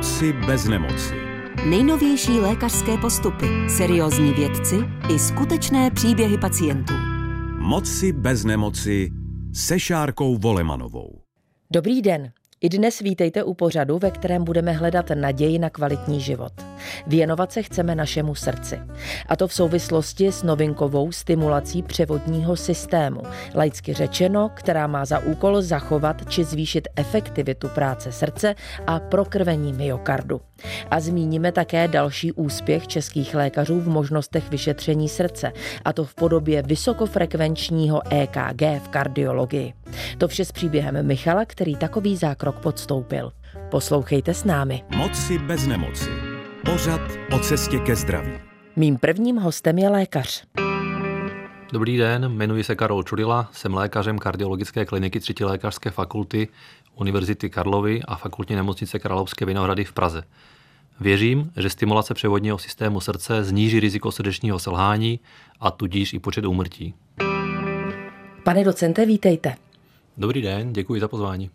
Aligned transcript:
Moci 0.00 0.32
bez 0.32 0.64
nemoci. 0.64 1.14
Nejnovější 1.66 2.30
lékařské 2.32 2.96
postupy, 2.96 3.46
seriózní 3.68 4.32
vědci 4.32 4.76
i 5.14 5.18
skutečné 5.18 5.90
příběhy 5.90 6.38
pacientů. 6.38 6.94
Moci 7.58 8.12
bez 8.12 8.44
nemoci 8.44 9.10
se 9.54 9.80
Šárkou 9.80 10.36
Volemanovou. 10.36 11.20
Dobrý 11.72 12.02
den. 12.02 12.32
I 12.60 12.68
dnes 12.68 12.98
vítejte 12.98 13.44
u 13.44 13.54
pořadu, 13.54 13.98
ve 13.98 14.10
kterém 14.10 14.44
budeme 14.44 14.72
hledat 14.72 15.10
naději 15.14 15.58
na 15.58 15.70
kvalitní 15.70 16.20
život. 16.20 16.52
Věnovat 17.06 17.52
se 17.52 17.62
chceme 17.62 17.94
našemu 17.94 18.34
srdci. 18.34 18.80
A 19.26 19.36
to 19.36 19.48
v 19.48 19.54
souvislosti 19.54 20.32
s 20.32 20.42
novinkovou 20.42 21.12
stimulací 21.12 21.82
převodního 21.82 22.56
systému, 22.56 23.22
laicky 23.54 23.94
řečeno, 23.94 24.50
která 24.54 24.86
má 24.86 25.04
za 25.04 25.18
úkol 25.18 25.62
zachovat 25.62 26.28
či 26.28 26.44
zvýšit 26.44 26.88
efektivitu 26.96 27.68
práce 27.68 28.12
srdce 28.12 28.54
a 28.86 29.00
prokrvení 29.00 29.72
myokardu. 29.72 30.40
A 30.90 31.00
zmíníme 31.00 31.52
také 31.52 31.88
další 31.88 32.32
úspěch 32.32 32.86
českých 32.86 33.34
lékařů 33.34 33.80
v 33.80 33.88
možnostech 33.88 34.50
vyšetření 34.50 35.08
srdce, 35.08 35.52
a 35.84 35.92
to 35.92 36.04
v 36.04 36.14
podobě 36.14 36.62
vysokofrekvenčního 36.62 38.02
EKG 38.12 38.62
v 38.84 38.88
kardiologii. 38.88 39.72
To 40.18 40.28
vše 40.28 40.44
s 40.44 40.52
příběhem 40.52 41.06
Michala, 41.06 41.44
který 41.44 41.76
takový 41.76 42.16
zákrok 42.16 42.60
podstoupil. 42.60 43.32
Poslouchejte 43.70 44.34
s 44.34 44.44
námi. 44.44 44.82
Moci 44.96 45.38
bez 45.38 45.66
nemoci. 45.66 46.29
Pořad 46.64 47.00
o 47.32 47.38
cestě 47.38 47.78
ke 47.78 47.96
zdraví. 47.96 48.32
Mým 48.76 48.98
prvním 48.98 49.36
hostem 49.36 49.78
je 49.78 49.88
lékař. 49.88 50.44
Dobrý 51.72 51.96
den, 51.96 52.24
jmenuji 52.24 52.64
se 52.64 52.74
Karol 52.74 53.02
Čurila, 53.02 53.48
jsem 53.52 53.74
lékařem 53.74 54.18
kardiologické 54.18 54.84
kliniky 54.84 55.20
třetí 55.20 55.44
lékařské 55.44 55.90
fakulty 55.90 56.48
Univerzity 56.94 57.50
Karlovy 57.50 58.00
a 58.04 58.16
fakultní 58.16 58.56
nemocnice 58.56 58.98
Královské 58.98 59.44
Vinohrady 59.44 59.84
v 59.84 59.92
Praze. 59.92 60.22
Věřím, 61.00 61.52
že 61.56 61.70
stimulace 61.70 62.14
převodního 62.14 62.58
systému 62.58 63.00
srdce 63.00 63.44
zníží 63.44 63.80
riziko 63.80 64.12
srdečního 64.12 64.58
selhání 64.58 65.20
a 65.60 65.70
tudíž 65.70 66.12
i 66.12 66.18
počet 66.18 66.44
úmrtí. 66.44 66.94
Pane 68.44 68.64
docente, 68.64 69.06
vítejte. 69.06 69.54
Dobrý 70.16 70.42
den, 70.42 70.72
děkuji 70.72 71.00
za 71.00 71.08
pozvání. 71.08 71.50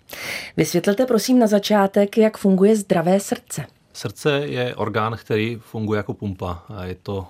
Vysvětlete 0.58 1.06
prosím 1.06 1.40
na 1.40 1.48
začátek, 1.48 2.18
jak 2.18 2.38
funguje 2.38 2.76
zdravé 2.76 3.20
srdce. 3.20 3.66
Srdce 3.96 4.32
je 4.32 4.76
orgán, 4.76 5.18
který 5.18 5.56
funguje 5.56 5.98
jako 5.98 6.14
pumpa. 6.14 6.64
Je 6.84 6.96
to 6.96 7.28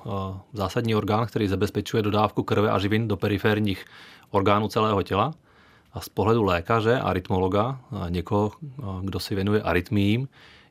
zásadní 0.53 0.95
orgán, 0.95 1.25
který 1.25 1.47
zabezpečuje 1.47 2.03
dodávku 2.03 2.43
krve 2.43 2.71
a 2.71 2.79
živin 2.79 3.07
do 3.07 3.17
periferních 3.17 3.85
orgánů 4.29 4.67
celého 4.67 5.03
těla. 5.03 5.33
A 5.93 6.01
z 6.01 6.09
pohledu 6.09 6.43
lékaře 6.43 6.99
a 6.99 7.13
někoho, 8.09 8.51
kdo 9.01 9.19
si 9.19 9.35
věnuje 9.35 9.61
arytmím, 9.61 10.27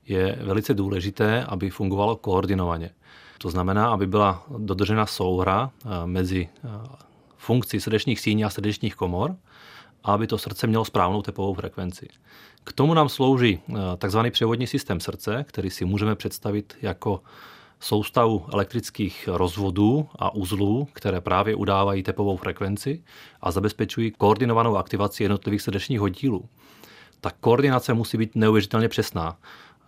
je 0.06 0.38
velice 0.42 0.74
důležité, 0.74 1.44
aby 1.44 1.70
fungovalo 1.70 2.16
koordinovaně. 2.16 2.90
To 3.38 3.50
znamená, 3.50 3.88
aby 3.88 4.06
byla 4.06 4.44
dodržena 4.58 5.06
souhra 5.06 5.70
mezi 6.04 6.48
funkcí 7.36 7.80
srdečních 7.80 8.20
síní 8.20 8.44
a 8.44 8.50
srdečních 8.50 8.94
komor, 8.94 9.36
a 10.04 10.12
aby 10.12 10.26
to 10.26 10.38
srdce 10.38 10.66
mělo 10.66 10.84
správnou 10.84 11.22
tepovou 11.22 11.54
frekvenci. 11.54 12.08
K 12.64 12.72
tomu 12.72 12.94
nám 12.94 13.08
slouží 13.08 13.60
takzvaný 13.98 14.30
převodní 14.30 14.66
systém 14.66 15.00
srdce, 15.00 15.44
který 15.48 15.70
si 15.70 15.84
můžeme 15.84 16.14
představit 16.14 16.76
jako 16.82 17.22
soustavu 17.80 18.46
elektrických 18.52 19.28
rozvodů 19.32 20.08
a 20.18 20.34
uzlů, 20.34 20.88
které 20.92 21.20
právě 21.20 21.54
udávají 21.54 22.02
tepovou 22.02 22.36
frekvenci 22.36 23.04
a 23.40 23.50
zabezpečují 23.50 24.10
koordinovanou 24.10 24.76
aktivaci 24.76 25.22
jednotlivých 25.22 25.62
srdečních 25.62 26.00
oddílů. 26.00 26.48
Ta 27.20 27.30
koordinace 27.40 27.94
musí 27.94 28.18
být 28.18 28.34
neuvěřitelně 28.34 28.88
přesná. 28.88 29.36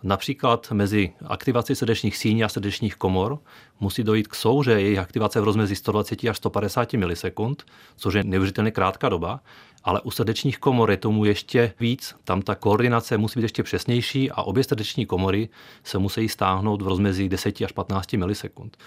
Například 0.03 0.71
mezi 0.71 1.13
aktivací 1.25 1.75
srdečních 1.75 2.17
síní 2.17 2.43
a 2.43 2.49
srdečních 2.49 2.95
komor 2.95 3.39
musí 3.79 4.03
dojít 4.03 4.27
k 4.27 4.35
souře 4.35 4.71
jejich 4.71 4.99
aktivace 4.99 5.41
v 5.41 5.43
rozmezí 5.43 5.75
120 5.75 6.23
až 6.23 6.37
150 6.37 6.93
milisekund, 6.93 7.63
což 7.95 8.13
je 8.13 8.23
neuvěřitelně 8.23 8.71
krátká 8.71 9.09
doba, 9.09 9.39
ale 9.83 10.01
u 10.01 10.11
srdečních 10.11 10.57
komor 10.59 10.91
je 10.91 10.97
tomu 10.97 11.25
ještě 11.25 11.73
víc. 11.79 12.15
Tam 12.23 12.41
ta 12.41 12.55
koordinace 12.55 13.17
musí 13.17 13.39
být 13.39 13.43
ještě 13.43 13.63
přesnější 13.63 14.31
a 14.31 14.41
obě 14.41 14.63
srdeční 14.63 15.05
komory 15.05 15.49
se 15.83 15.97
musí 15.97 16.29
stáhnout 16.29 16.81
v 16.81 16.87
rozmezí 16.87 17.29
10 17.29 17.61
až 17.61 17.71
15 17.71 18.13
milisekund. 18.13 18.77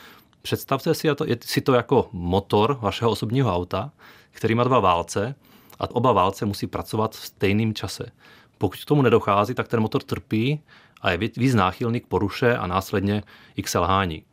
Představte 0.42 0.94
si 0.94 1.14
to, 1.14 1.24
si 1.44 1.60
to 1.60 1.74
jako 1.74 2.08
motor 2.12 2.78
vašeho 2.80 3.10
osobního 3.10 3.54
auta, 3.54 3.92
který 4.30 4.54
má 4.54 4.64
dva 4.64 4.80
válce 4.80 5.34
a 5.78 5.90
oba 5.90 6.12
válce 6.12 6.46
musí 6.46 6.66
pracovat 6.66 7.14
v 7.14 7.26
stejném 7.26 7.74
čase. 7.74 8.12
Pokud 8.58 8.80
k 8.80 8.84
tomu 8.84 9.02
nedochází, 9.02 9.54
tak 9.54 9.68
ten 9.68 9.80
motor 9.80 10.02
trpí 10.02 10.60
a 11.02 11.10
je 11.10 11.18
víc 11.18 11.54
náchylný 11.54 12.00
k 12.00 12.06
poruše 12.06 12.56
a 12.56 12.66
následně 12.66 13.22
i 13.56 13.62
k 13.62 13.68
selhání. 13.68 14.24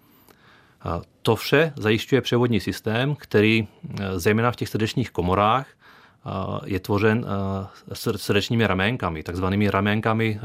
To 1.22 1.36
vše 1.36 1.74
zajišťuje 1.76 2.22
převodní 2.22 2.60
systém, 2.60 3.16
který 3.16 3.68
zejména 4.16 4.52
v 4.52 4.56
těch 4.56 4.70
srdečních 4.70 5.12
komorách 5.12 5.68
je 6.66 6.80
tvořen 6.80 7.26
srdečními 7.94 8.68
raménkami, 8.68 9.24
takzvanými 9.24 9.70
raménkami 9.70 10.40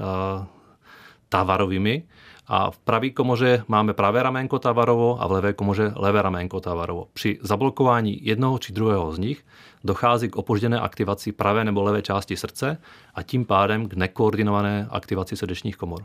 tavarovými. 1.28 2.03
A 2.55 2.71
v 2.71 2.79
pravé 2.79 3.11
komoře 3.11 3.65
máme 3.69 3.93
pravé 3.93 4.23
raménko 4.23 4.59
tavarovo 4.59 5.23
a 5.23 5.27
v 5.27 5.33
levé 5.33 5.53
komoře 5.53 5.93
levé 5.97 6.23
raménko 6.23 6.61
tavarovo. 6.61 7.07
Při 7.13 7.39
zablokování 7.43 8.27
jednoho 8.27 8.59
či 8.59 8.73
druhého 8.73 9.13
z 9.13 9.19
nich 9.19 9.45
dochází 9.85 10.29
k 10.29 10.37
opožděné 10.37 10.81
aktivaci 10.81 11.33
pravé 11.33 11.65
nebo 11.65 11.83
levé 11.83 12.03
části 12.03 12.37
srdce 12.37 12.79
a 13.15 13.23
tím 13.23 13.45
pádem 13.45 13.89
k 13.89 13.95
nekoordinované 13.95 14.87
aktivaci 14.91 15.37
srdečních 15.37 15.77
komor. 15.77 16.05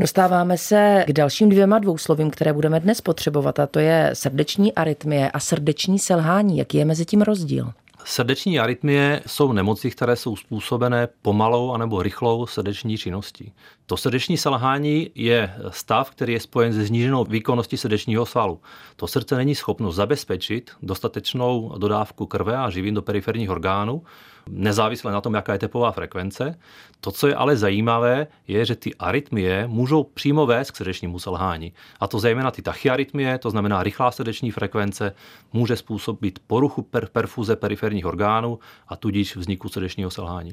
Dostáváme 0.00 0.58
se 0.58 1.04
k 1.06 1.12
dalším 1.12 1.48
dvěma 1.48 1.78
dvouslovím, 1.78 2.30
které 2.30 2.52
budeme 2.52 2.80
dnes 2.80 3.00
potřebovat, 3.00 3.58
a 3.58 3.66
to 3.66 3.78
je 3.78 4.10
srdeční 4.12 4.74
arytmie 4.74 5.30
a 5.30 5.40
srdeční 5.40 5.98
selhání. 5.98 6.58
Jaký 6.58 6.78
je 6.78 6.84
mezi 6.84 7.04
tím 7.04 7.22
rozdíl? 7.22 7.72
Srdeční 8.04 8.60
arytmie 8.60 9.22
jsou 9.26 9.52
nemoci, 9.52 9.90
které 9.90 10.16
jsou 10.16 10.36
způsobené 10.36 11.08
pomalou 11.22 11.72
anebo 11.72 12.02
rychlou 12.02 12.46
srdeční 12.46 12.98
činností. 12.98 13.52
To 13.90 13.96
srdeční 13.96 14.36
selhání 14.36 15.10
je 15.14 15.54
stav, 15.70 16.10
který 16.10 16.32
je 16.32 16.40
spojen 16.40 16.72
se 16.72 16.84
zníženou 16.84 17.24
výkonností 17.24 17.76
srdečního 17.76 18.26
svalu. 18.26 18.60
To 18.96 19.06
srdce 19.06 19.36
není 19.36 19.54
schopno 19.54 19.92
zabezpečit 19.92 20.70
dostatečnou 20.82 21.74
dodávku 21.78 22.26
krve 22.26 22.56
a 22.56 22.70
živin 22.70 22.94
do 22.94 23.02
periferních 23.02 23.50
orgánů, 23.50 24.02
nezávisle 24.50 25.12
na 25.12 25.20
tom, 25.20 25.34
jaká 25.34 25.52
je 25.52 25.58
tepová 25.58 25.92
frekvence. 25.92 26.58
To, 27.00 27.10
co 27.10 27.28
je 27.28 27.34
ale 27.34 27.56
zajímavé, 27.56 28.26
je, 28.48 28.64
že 28.64 28.76
ty 28.76 28.94
arytmie 28.94 29.66
můžou 29.66 30.04
přímo 30.04 30.46
vést 30.46 30.70
k 30.70 30.76
srdečnímu 30.76 31.18
selhání. 31.18 31.72
A 32.00 32.06
to 32.06 32.18
zejména 32.18 32.50
ty 32.50 32.62
tachyarytmie, 32.62 33.38
to 33.38 33.50
znamená 33.50 33.82
rychlá 33.82 34.10
srdeční 34.10 34.50
frekvence, 34.50 35.14
může 35.52 35.76
způsobit 35.76 36.38
poruchu 36.46 36.86
per- 36.92 37.08
perfuze 37.12 37.56
periferních 37.56 38.06
orgánů 38.06 38.58
a 38.88 38.96
tudíž 38.96 39.36
vzniku 39.36 39.68
srdečního 39.68 40.10
selhání. 40.10 40.52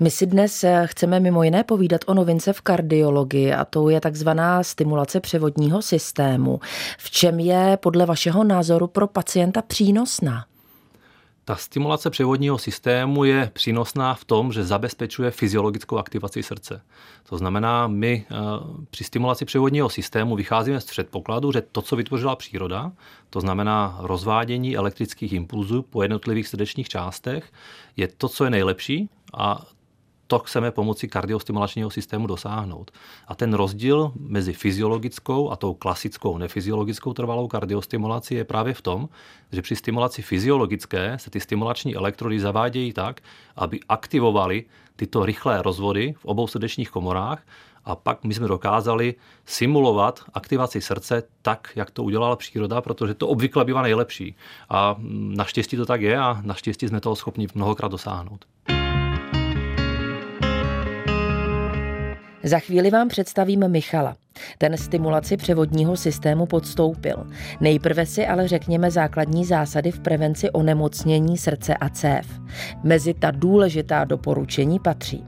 My 0.00 0.10
si 0.10 0.26
dnes 0.26 0.64
eh, 0.64 0.82
chceme 0.86 1.20
mimo 1.20 1.42
jiné 1.42 1.64
povídat 1.64 2.00
o 2.06 2.14
novince 2.14 2.52
v 2.52 2.62
kardiologii 2.74 3.52
a 3.52 3.64
to 3.64 3.88
je 3.88 4.00
takzvaná 4.00 4.62
stimulace 4.62 5.20
převodního 5.20 5.82
systému. 5.82 6.60
V 6.98 7.10
čem 7.10 7.40
je 7.40 7.78
podle 7.80 8.06
vašeho 8.06 8.44
názoru 8.44 8.86
pro 8.86 9.06
pacienta 9.06 9.62
přínosná? 9.62 10.44
Ta 11.44 11.56
stimulace 11.56 12.10
převodního 12.10 12.58
systému 12.58 13.24
je 13.24 13.50
přínosná 13.52 14.14
v 14.14 14.24
tom, 14.24 14.52
že 14.52 14.64
zabezpečuje 14.64 15.30
fyziologickou 15.30 15.98
aktivaci 15.98 16.42
srdce. 16.42 16.80
To 17.28 17.38
znamená, 17.38 17.86
my 17.86 18.26
eh, 18.30 18.34
při 18.90 19.04
stimulaci 19.04 19.44
převodního 19.44 19.88
systému 19.88 20.36
vycházíme 20.36 20.80
z 20.80 20.84
předpokladu, 20.84 21.52
že 21.52 21.62
to, 21.72 21.82
co 21.82 21.96
vytvořila 21.96 22.36
příroda, 22.36 22.92
to 23.30 23.40
znamená 23.40 23.96
rozvádění 24.00 24.76
elektrických 24.76 25.32
impulzů 25.32 25.82
po 25.82 26.02
jednotlivých 26.02 26.48
srdečních 26.48 26.88
částech, 26.88 27.52
je 27.96 28.08
to, 28.08 28.28
co 28.28 28.44
je 28.44 28.50
nejlepší 28.50 29.08
a 29.34 29.66
to 30.26 30.38
chceme 30.38 30.70
pomocí 30.70 31.08
kardiostimulačního 31.08 31.90
systému 31.90 32.26
dosáhnout. 32.26 32.90
A 33.28 33.34
ten 33.34 33.54
rozdíl 33.54 34.12
mezi 34.18 34.52
fyziologickou 34.52 35.50
a 35.50 35.56
tou 35.56 35.74
klasickou 35.74 36.38
nefyziologickou 36.38 37.12
trvalou 37.12 37.48
kardiostimulací 37.48 38.34
je 38.34 38.44
právě 38.44 38.74
v 38.74 38.82
tom, 38.82 39.08
že 39.52 39.62
při 39.62 39.76
stimulaci 39.76 40.22
fyziologické 40.22 41.18
se 41.18 41.30
ty 41.30 41.40
stimulační 41.40 41.96
elektrody 41.96 42.40
zavádějí 42.40 42.92
tak, 42.92 43.20
aby 43.56 43.80
aktivovaly 43.88 44.64
tyto 44.96 45.26
rychlé 45.26 45.62
rozvody 45.62 46.14
v 46.18 46.24
obou 46.24 46.46
srdečních 46.46 46.90
komorách 46.90 47.46
a 47.84 47.96
pak 47.96 48.24
my 48.24 48.34
jsme 48.34 48.48
dokázali 48.48 49.14
simulovat 49.44 50.20
aktivaci 50.34 50.80
srdce 50.80 51.22
tak, 51.42 51.72
jak 51.76 51.90
to 51.90 52.02
udělala 52.02 52.36
příroda, 52.36 52.80
protože 52.80 53.14
to 53.14 53.28
obvykle 53.28 53.64
bývá 53.64 53.82
nejlepší. 53.82 54.36
A 54.68 54.96
naštěstí 55.10 55.76
to 55.76 55.86
tak 55.86 56.00
je 56.00 56.18
a 56.18 56.40
naštěstí 56.42 56.88
jsme 56.88 57.00
toho 57.00 57.16
schopni 57.16 57.46
mnohokrát 57.54 57.88
dosáhnout. 57.88 58.44
Za 62.44 62.58
chvíli 62.58 62.90
vám 62.90 63.08
představím 63.08 63.68
Michala. 63.68 64.16
Ten 64.58 64.76
stimulaci 64.76 65.36
převodního 65.36 65.96
systému 65.96 66.46
podstoupil. 66.46 67.26
Nejprve 67.60 68.06
si 68.06 68.26
ale 68.26 68.48
řekněme 68.48 68.90
základní 68.90 69.44
zásady 69.44 69.90
v 69.90 70.00
prevenci 70.00 70.50
onemocnění 70.50 71.38
srdce 71.38 71.74
a 71.74 71.88
cév. 71.88 72.26
Mezi 72.82 73.14
ta 73.14 73.30
důležitá 73.30 74.04
doporučení 74.04 74.78
patří 74.78 75.24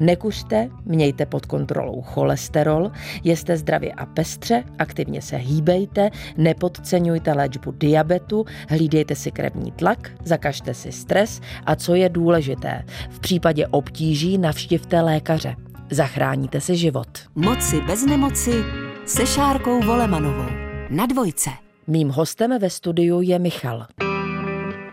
Nekuřte, 0.00 0.68
mějte 0.84 1.26
pod 1.26 1.46
kontrolou 1.46 2.02
cholesterol, 2.02 2.90
jeste 3.24 3.56
zdravě 3.56 3.92
a 3.92 4.06
pestře, 4.06 4.64
aktivně 4.78 5.22
se 5.22 5.36
hýbejte, 5.36 6.10
nepodceňujte 6.36 7.32
léčbu 7.32 7.72
diabetu, 7.72 8.44
hlídejte 8.68 9.14
si 9.14 9.30
krevní 9.30 9.72
tlak, 9.72 10.10
zakažte 10.24 10.74
si 10.74 10.92
stres 10.92 11.40
a 11.66 11.76
co 11.76 11.94
je 11.94 12.08
důležité, 12.08 12.84
v 13.10 13.20
případě 13.20 13.66
obtíží 13.66 14.38
navštivte 14.38 15.00
lékaře. 15.00 15.56
Zachráníte 15.90 16.60
si 16.60 16.76
život. 16.76 17.08
Moci 17.34 17.80
bez 17.80 18.06
nemoci 18.06 18.64
se 19.06 19.26
Šárkou 19.26 19.82
Volemanovou. 19.82 20.46
Na 20.90 21.06
dvojce. 21.06 21.50
Mým 21.86 22.08
hostem 22.08 22.58
ve 22.58 22.70
studiu 22.70 23.20
je 23.20 23.38
Michal. 23.38 23.86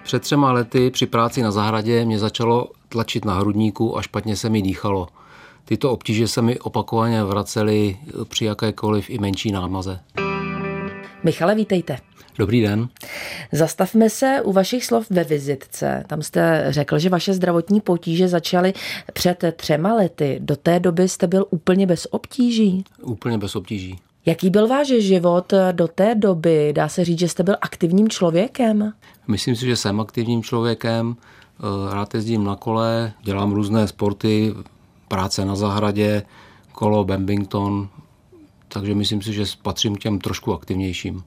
Před 0.04 0.22
třema 0.22 0.52
lety 0.52 0.92
při 0.92 1.06
práci 1.06 1.42
na 1.42 1.52
zahradě 1.52 2.06
mě 2.06 2.20
začalo 2.20 2.68
tlačit 2.90 3.26
na 3.26 3.34
hrudníku 3.34 3.98
a 3.98 4.02
špatně 4.02 4.36
se 4.36 4.50
mi 4.50 4.62
dýchalo. 4.62 5.08
Tyto 5.66 5.92
obtíže 5.92 6.28
se 6.28 6.42
mi 6.42 6.60
opakovaně 6.60 7.24
vracely 7.24 7.98
při 8.28 8.46
jakékoliv 8.46 9.10
i 9.10 9.18
menší 9.18 9.52
námaze. 9.52 10.00
Michale, 11.24 11.56
vítejte. 11.56 11.98
Dobrý 12.42 12.62
den. 12.62 12.90
Zastavme 13.52 14.10
se 14.10 14.42
u 14.44 14.52
vašich 14.52 14.86
slov 14.86 15.10
ve 15.10 15.24
vizitce. 15.24 16.04
Tam 16.08 16.22
jste 16.22 16.66
řekl, 16.70 17.00
že 17.00 17.10
vaše 17.10 17.34
zdravotní 17.34 17.82
potíže 17.82 18.28
začaly 18.28 18.74
před 19.14 19.44
třema 19.56 19.94
lety. 19.94 20.40
Do 20.42 20.56
té 20.56 20.80
doby 20.80 21.10
jste 21.10 21.28
byl 21.28 21.46
úplně 21.50 21.88
bez 21.88 22.08
obtíží. 22.12 22.84
Úplně 23.02 23.38
bez 23.38 23.56
obtíží. 23.56 24.00
Jaký 24.26 24.50
byl 24.50 24.68
váš 24.68 24.88
život 24.88 25.54
do 25.72 25.88
té 25.88 26.16
doby? 26.16 26.74
Dá 26.76 26.90
se 26.90 27.06
říct, 27.06 27.20
že 27.20 27.28
jste 27.28 27.44
byl 27.44 27.56
aktivním 27.62 28.10
člověkem? 28.10 28.94
Myslím 29.28 29.56
si, 29.56 29.66
že 29.66 29.76
jsem 29.76 30.00
aktivním 30.00 30.44
člověkem. 30.44 31.16
Eh, 31.16 31.94
rád 31.94 32.14
jezdím 32.14 32.44
na 32.44 32.56
kole, 32.56 33.14
dělám 33.24 33.52
různé 33.52 33.88
sporty, 33.88 34.54
práce 35.08 35.46
na 35.46 35.56
zahradě, 35.56 36.24
kolo, 36.72 37.04
badminton, 37.04 37.90
takže 38.73 38.95
myslím 38.95 39.21
si, 39.21 39.33
že 39.33 39.44
patřím 39.62 39.95
těm 39.95 40.19
trošku 40.19 40.53
aktivnějším. 40.53 41.23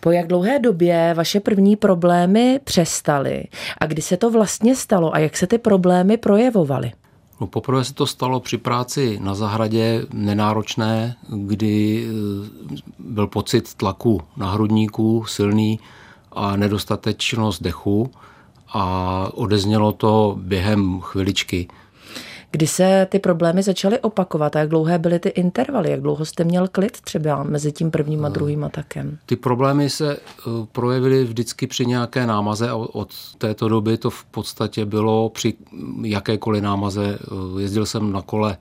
Po 0.00 0.10
jak 0.10 0.26
dlouhé 0.26 0.58
době 0.58 1.14
vaše 1.16 1.40
první 1.40 1.76
problémy 1.76 2.60
přestaly 2.64 3.44
a 3.78 3.86
kdy 3.86 4.02
se 4.02 4.16
to 4.16 4.30
vlastně 4.30 4.76
stalo 4.76 5.14
a 5.14 5.18
jak 5.18 5.36
se 5.36 5.46
ty 5.46 5.58
problémy 5.58 6.16
projevovaly? 6.16 6.92
No, 7.40 7.46
poprvé 7.46 7.84
se 7.84 7.94
to 7.94 8.06
stalo 8.06 8.40
při 8.40 8.58
práci 8.58 9.18
na 9.22 9.34
zahradě 9.34 10.06
nenáročné, 10.12 11.16
kdy 11.28 12.06
eh, 12.06 12.76
byl 12.98 13.26
pocit 13.26 13.74
tlaku 13.74 14.20
na 14.36 14.50
hrudníku 14.50 15.24
silný 15.24 15.80
a 16.32 16.56
nedostatečnost 16.56 17.62
dechu 17.62 18.10
a 18.68 19.28
odeznělo 19.34 19.92
to 19.92 20.36
během 20.38 21.00
chviličky. 21.00 21.68
Kdy 22.50 22.66
se 22.66 23.06
ty 23.10 23.18
problémy 23.18 23.62
začaly 23.62 23.98
opakovat 23.98 24.56
a 24.56 24.58
jak 24.58 24.68
dlouhé 24.68 24.98
byly 24.98 25.18
ty 25.18 25.28
intervaly? 25.28 25.90
Jak 25.90 26.00
dlouho 26.00 26.24
jste 26.24 26.44
měl 26.44 26.68
klid 26.68 27.00
třeba 27.00 27.42
mezi 27.42 27.72
tím 27.72 27.90
prvním 27.90 28.24
a 28.24 28.28
druhým 28.28 28.64
atakem? 28.64 29.18
Ty 29.26 29.36
problémy 29.36 29.90
se 29.90 30.16
eh, 30.16 30.50
projevily 30.72 31.24
vždycky 31.24 31.66
při 31.66 31.86
nějaké 31.86 32.26
námaze. 32.26 32.72
Od 32.72 33.14
této 33.38 33.68
doby 33.68 33.98
to 33.98 34.10
v 34.10 34.24
podstatě 34.24 34.84
bylo 34.84 35.28
při 35.28 35.54
jakékoliv 36.02 36.62
námaze. 36.62 37.18
Eh, 37.22 37.60
jezdil 37.60 37.86
jsem 37.86 38.12
na 38.12 38.22
kole 38.22 38.56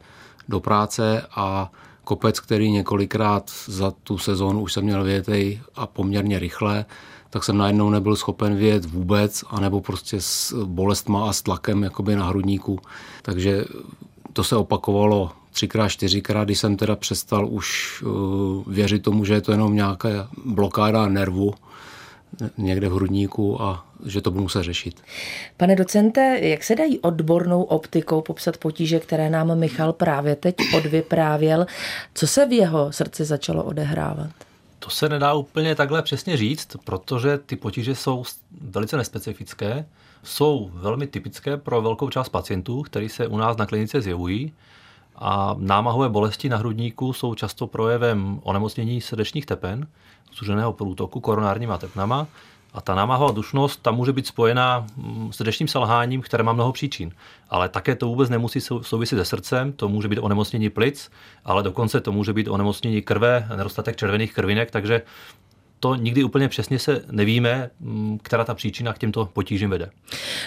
do 0.49 0.59
práce 0.59 1.21
a 1.35 1.71
kopec, 2.03 2.39
který 2.39 2.71
několikrát 2.71 3.51
za 3.65 3.91
tu 3.91 4.17
sezónu 4.17 4.61
už 4.61 4.73
jsem 4.73 4.83
měl 4.83 5.03
větej 5.03 5.61
a 5.75 5.87
poměrně 5.87 6.39
rychle, 6.39 6.85
tak 7.29 7.43
jsem 7.43 7.57
najednou 7.57 7.89
nebyl 7.89 8.15
schopen 8.15 8.55
vědět 8.55 8.85
vůbec, 8.85 9.43
anebo 9.49 9.81
prostě 9.81 10.21
s 10.21 10.63
bolestma 10.65 11.29
a 11.29 11.33
s 11.33 11.41
tlakem 11.41 11.83
jakoby 11.83 12.15
na 12.15 12.27
hrudníku. 12.27 12.79
Takže 13.21 13.65
to 14.33 14.43
se 14.43 14.55
opakovalo 14.55 15.31
třikrát, 15.51 15.89
čtyřikrát, 15.89 16.43
když 16.43 16.59
jsem 16.59 16.77
teda 16.77 16.95
přestal 16.95 17.47
už 17.47 18.01
uh, 18.01 18.73
věřit 18.73 19.03
tomu, 19.03 19.25
že 19.25 19.33
je 19.33 19.41
to 19.41 19.51
jenom 19.51 19.75
nějaká 19.75 20.09
blokáda 20.45 21.07
nervu 21.07 21.53
někde 22.57 22.89
v 22.89 22.93
hrudníku 22.93 23.61
a 23.61 23.85
že 24.05 24.21
to 24.21 24.31
budu 24.31 24.43
muset 24.43 24.63
řešit. 24.63 25.01
Pane 25.57 25.75
docente, 25.75 26.39
jak 26.41 26.63
se 26.63 26.75
dají 26.75 26.99
odbornou 26.99 27.63
optikou 27.63 28.21
popsat 28.21 28.57
potíže, 28.57 28.99
které 28.99 29.29
nám 29.29 29.59
Michal 29.59 29.93
právě 29.93 30.35
teď 30.35 30.55
odvyprávěl? 30.75 31.65
Co 32.13 32.27
se 32.27 32.45
v 32.45 32.51
jeho 32.51 32.91
srdci 32.91 33.25
začalo 33.25 33.63
odehrávat? 33.63 34.46
To 34.87 34.91
se 34.91 35.09
nedá 35.09 35.33
úplně 35.33 35.75
takhle 35.75 36.01
přesně 36.01 36.37
říct, 36.37 36.75
protože 36.83 37.37
ty 37.37 37.55
potíže 37.55 37.95
jsou 37.95 38.23
velice 38.61 38.97
nespecifické, 38.97 39.85
jsou 40.23 40.71
velmi 40.73 41.07
typické 41.07 41.57
pro 41.57 41.81
velkou 41.81 42.09
část 42.09 42.29
pacientů, 42.29 42.81
kteří 42.81 43.09
se 43.09 43.27
u 43.27 43.37
nás 43.37 43.57
na 43.57 43.65
klinice 43.65 44.01
zjevují. 44.01 44.53
A 45.15 45.55
námahové 45.57 46.09
bolesti 46.09 46.49
na 46.49 46.57
hrudníku 46.57 47.13
jsou 47.13 47.35
často 47.35 47.67
projevem 47.67 48.39
onemocnění 48.43 49.01
srdečních 49.01 49.45
tepen, 49.45 49.87
zuženého 50.33 50.73
průtoku 50.73 51.19
koronárníma 51.19 51.77
tepnama 51.77 52.27
a 52.73 52.81
ta 52.81 52.95
námahová 52.95 53.31
dušnost 53.31 53.81
tam 53.81 53.95
může 53.95 54.13
být 54.13 54.27
spojená 54.27 54.87
mm, 54.97 55.33
s 55.33 55.35
srdečním 55.35 55.67
selháním, 55.67 56.21
které 56.21 56.43
má 56.43 56.53
mnoho 56.53 56.71
příčin. 56.71 57.11
Ale 57.49 57.69
také 57.69 57.95
to 57.95 58.07
vůbec 58.07 58.29
nemusí 58.29 58.61
souviset 58.61 59.19
se 59.19 59.25
srdcem, 59.25 59.73
to 59.73 59.89
může 59.89 60.07
být 60.07 60.19
onemocnění 60.19 60.69
plic, 60.69 61.11
ale 61.45 61.63
dokonce 61.63 62.01
to 62.01 62.11
může 62.11 62.33
být 62.33 62.47
onemocnění 62.47 63.01
krve, 63.01 63.47
nedostatek 63.55 63.95
červených 63.95 64.33
krvinek, 64.33 64.71
takže 64.71 65.01
to 65.79 65.95
nikdy 65.95 66.23
úplně 66.23 66.47
přesně 66.47 66.79
se 66.79 67.01
nevíme, 67.11 67.69
mm, 67.79 68.19
která 68.23 68.43
ta 68.43 68.53
příčina 68.53 68.93
k 68.93 68.97
těmto 68.97 69.25
potížím 69.25 69.69
vede. 69.69 69.89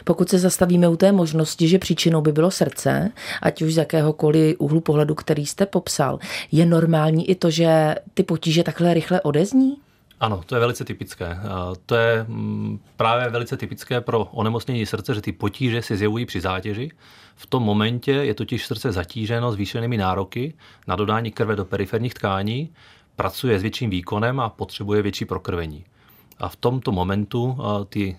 Pokud 0.05 0.29
se 0.29 0.39
zastavíme 0.39 0.89
u 0.89 0.97
té 0.97 1.13
možnosti, 1.13 1.69
že 1.69 1.79
příčinou 1.79 2.21
by 2.21 2.33
bylo 2.33 2.51
srdce, 2.51 3.13
ať 3.43 3.63
už 3.63 3.75
z 3.75 3.77
jakéhokoliv 3.77 4.57
úhlu 4.59 4.81
pohledu, 4.81 5.15
který 5.15 5.47
jste 5.47 5.67
popsal, 5.67 6.19
je 6.53 6.67
normální 6.67 7.31
i 7.31 7.35
to, 7.35 7.51
že 7.51 7.95
ty 8.15 8.23
potíže 8.23 8.63
takhle 8.63 8.95
rychle 8.95 9.21
odezní? 9.21 9.77
Ano, 10.21 10.43
to 10.47 10.55
je 10.55 10.61
velice 10.61 10.85
typické. 10.85 11.39
To 11.87 11.95
je 11.95 12.25
mm, 12.29 12.81
právě 12.97 13.29
velice 13.29 13.57
typické 13.57 14.01
pro 14.01 14.25
onemocnění 14.25 14.87
srdce, 14.87 15.15
že 15.15 15.21
ty 15.21 15.33
potíže 15.33 15.83
se 15.83 15.97
zjevují 15.97 16.27
při 16.27 16.41
zátěži. 16.41 16.91
V 17.37 17.47
tom 17.47 17.63
momentě 17.63 18.13
je 18.13 18.35
totiž 18.35 18.67
srdce 18.67 18.93
zatíženo 18.93 19.53
zvýšenými 19.53 19.97
nároky 19.97 20.55
na 20.87 20.97
dodání 20.97 21.31
krve 21.31 21.57
do 21.57 21.65
periferních 21.65 22.15
tkání, 22.15 22.73
pracuje 23.17 23.59
s 23.59 23.63
větším 23.63 23.91
výkonem 23.91 24.41
a 24.41 24.49
potřebuje 24.49 25.03
větší 25.03 25.25
prokrvení. 25.25 25.85
A 26.41 26.49
v 26.49 26.57
tomto 26.57 26.93
momentu 26.93 27.59
ty 27.89 28.17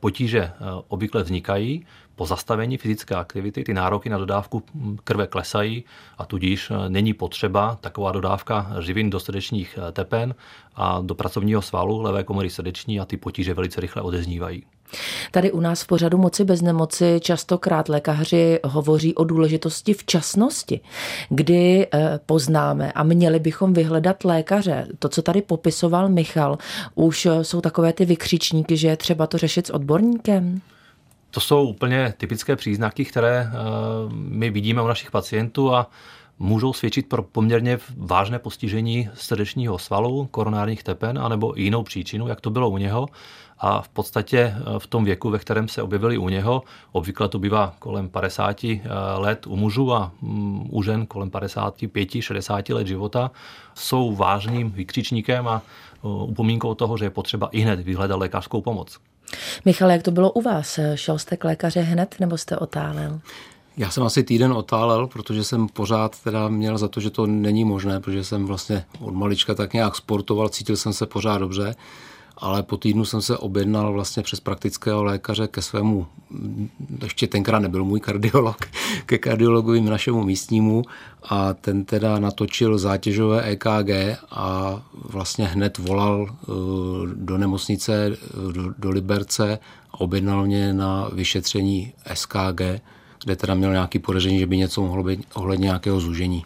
potíže 0.00 0.52
obvykle 0.88 1.22
vznikají 1.22 1.86
po 2.16 2.26
zastavení 2.26 2.76
fyzické 2.76 3.14
aktivity, 3.14 3.64
ty 3.64 3.74
nároky 3.74 4.08
na 4.08 4.18
dodávku 4.18 4.62
krve 5.04 5.26
klesají 5.26 5.84
a 6.18 6.26
tudíž 6.26 6.72
není 6.88 7.14
potřeba 7.14 7.78
taková 7.80 8.12
dodávka 8.12 8.72
živin 8.80 9.10
do 9.10 9.20
srdečních 9.20 9.78
tepen 9.92 10.34
a 10.74 11.00
do 11.00 11.14
pracovního 11.14 11.62
svalu 11.62 12.02
levé 12.02 12.24
komory 12.24 12.50
srdeční 12.50 13.00
a 13.00 13.04
ty 13.04 13.16
potíže 13.16 13.54
velice 13.54 13.80
rychle 13.80 14.02
odeznívají. 14.02 14.62
Tady 15.30 15.52
u 15.52 15.60
nás 15.60 15.82
v 15.82 15.86
pořadu 15.86 16.18
Moci 16.18 16.44
bez 16.44 16.62
nemoci 16.62 17.20
častokrát 17.20 17.88
lékaři 17.88 18.60
hovoří 18.64 19.14
o 19.14 19.24
důležitosti 19.24 19.94
včasnosti, 19.94 20.80
kdy 21.28 21.86
eh, 21.92 22.20
poznáme 22.26 22.92
a 22.92 23.02
měli 23.02 23.38
bychom 23.38 23.72
vyhledat 23.72 24.24
lékaře. 24.24 24.86
To, 24.98 25.08
co 25.08 25.22
tady 25.22 25.42
popisoval 25.42 26.08
Michal, 26.08 26.58
už 26.94 27.28
jsou 27.42 27.60
takové 27.60 27.92
ty 27.92 28.04
vykřičníky, 28.04 28.76
že 28.76 28.88
je 28.88 28.96
třeba 28.96 29.26
to 29.26 29.38
řešit 29.38 29.66
s 29.66 29.70
odborníkem? 29.70 30.60
To 31.30 31.40
jsou 31.40 31.68
úplně 31.68 32.14
typické 32.16 32.56
příznaky, 32.56 33.04
které 33.04 33.40
eh, 33.40 33.54
my 34.12 34.50
vidíme 34.50 34.82
u 34.82 34.86
našich 34.86 35.10
pacientů 35.10 35.74
a 35.74 35.90
můžou 36.38 36.72
svědčit 36.72 37.08
pro 37.08 37.22
poměrně 37.22 37.78
vážné 37.96 38.38
postižení 38.38 39.10
srdečního 39.14 39.78
svalu, 39.78 40.28
koronárních 40.30 40.82
tepen, 40.82 41.18
anebo 41.18 41.52
jinou 41.56 41.82
příčinu, 41.82 42.28
jak 42.28 42.40
to 42.40 42.50
bylo 42.50 42.70
u 42.70 42.78
něho. 42.78 43.08
A 43.60 43.82
v 43.82 43.88
podstatě 43.88 44.38
eh, 44.38 44.78
v 44.78 44.86
tom 44.86 45.04
věku, 45.04 45.30
ve 45.30 45.38
kterém 45.38 45.68
se 45.68 45.82
objevili 45.82 46.18
u 46.18 46.28
něho, 46.28 46.62
obvykle 46.92 47.28
to 47.28 47.38
bývá 47.38 47.74
kolem 47.78 48.08
50 48.08 48.64
eh, 48.64 48.80
let 49.16 49.46
u 49.46 49.56
mužů 49.56 49.94
a 49.94 50.12
mm, 50.22 50.68
u 50.70 50.82
žen 50.82 51.06
kolem 51.06 51.30
55-60 51.30 52.74
let 52.74 52.86
života, 52.86 53.30
jsou 53.74 54.14
vážným 54.14 54.70
vykřičníkem 54.70 55.48
a 55.48 55.62
upomínkou 56.02 56.74
toho, 56.74 56.96
že 56.96 57.04
je 57.04 57.10
potřeba 57.10 57.48
i 57.52 57.60
hned 57.60 57.80
vyhledat 57.80 58.16
lékařskou 58.16 58.60
pomoc. 58.60 58.98
Michal, 59.64 59.90
jak 59.90 60.02
to 60.02 60.10
bylo 60.10 60.32
u 60.32 60.42
vás? 60.42 60.78
Šel 60.94 61.18
jste 61.18 61.36
k 61.36 61.44
lékaři 61.44 61.80
hned 61.80 62.16
nebo 62.20 62.38
jste 62.38 62.56
otálel? 62.56 63.20
Já 63.78 63.90
jsem 63.90 64.02
asi 64.02 64.22
týden 64.22 64.52
otálel, 64.52 65.06
protože 65.06 65.44
jsem 65.44 65.68
pořád 65.68 66.22
teda 66.22 66.48
měl 66.48 66.78
za 66.78 66.88
to, 66.88 67.00
že 67.00 67.10
to 67.10 67.26
není 67.26 67.64
možné, 67.64 68.00
protože 68.00 68.24
jsem 68.24 68.46
vlastně 68.46 68.84
od 69.00 69.14
malička 69.14 69.54
tak 69.54 69.72
nějak 69.72 69.96
sportoval, 69.96 70.48
cítil 70.48 70.76
jsem 70.76 70.92
se 70.92 71.06
pořád 71.06 71.38
dobře, 71.38 71.74
ale 72.40 72.62
po 72.62 72.76
týdnu 72.76 73.04
jsem 73.04 73.22
se 73.22 73.38
objednal 73.38 73.92
vlastně 73.92 74.22
přes 74.22 74.40
praktického 74.40 75.04
lékaře 75.04 75.46
ke 75.46 75.62
svému, 75.62 76.06
ještě 77.02 77.26
tenkrát 77.26 77.58
nebyl 77.58 77.84
můj 77.84 78.00
kardiolog, 78.00 78.56
ke 79.06 79.18
kardiologovi 79.18 79.80
našemu 79.80 80.24
místnímu 80.24 80.82
a 81.22 81.54
ten 81.54 81.84
teda 81.84 82.18
natočil 82.18 82.78
zátěžové 82.78 83.42
EKG 83.42 84.18
a 84.30 84.80
vlastně 84.94 85.46
hned 85.46 85.78
volal 85.78 86.28
eh, 86.30 86.46
do 87.14 87.38
nemocnice, 87.38 88.16
do, 88.52 88.74
do 88.78 88.90
Liberce 88.90 89.58
a 89.90 90.00
objednal 90.00 90.46
mě 90.46 90.72
na 90.72 91.08
vyšetření 91.12 91.92
SKG, 92.14 92.60
kde 93.24 93.36
teda 93.36 93.54
měl 93.54 93.72
nějaký 93.72 93.98
podezření, 93.98 94.38
že 94.38 94.46
by 94.46 94.56
něco 94.56 94.82
mohlo 94.82 95.02
být 95.02 95.24
ohledně 95.34 95.64
nějakého 95.64 96.00
zúžení. 96.00 96.42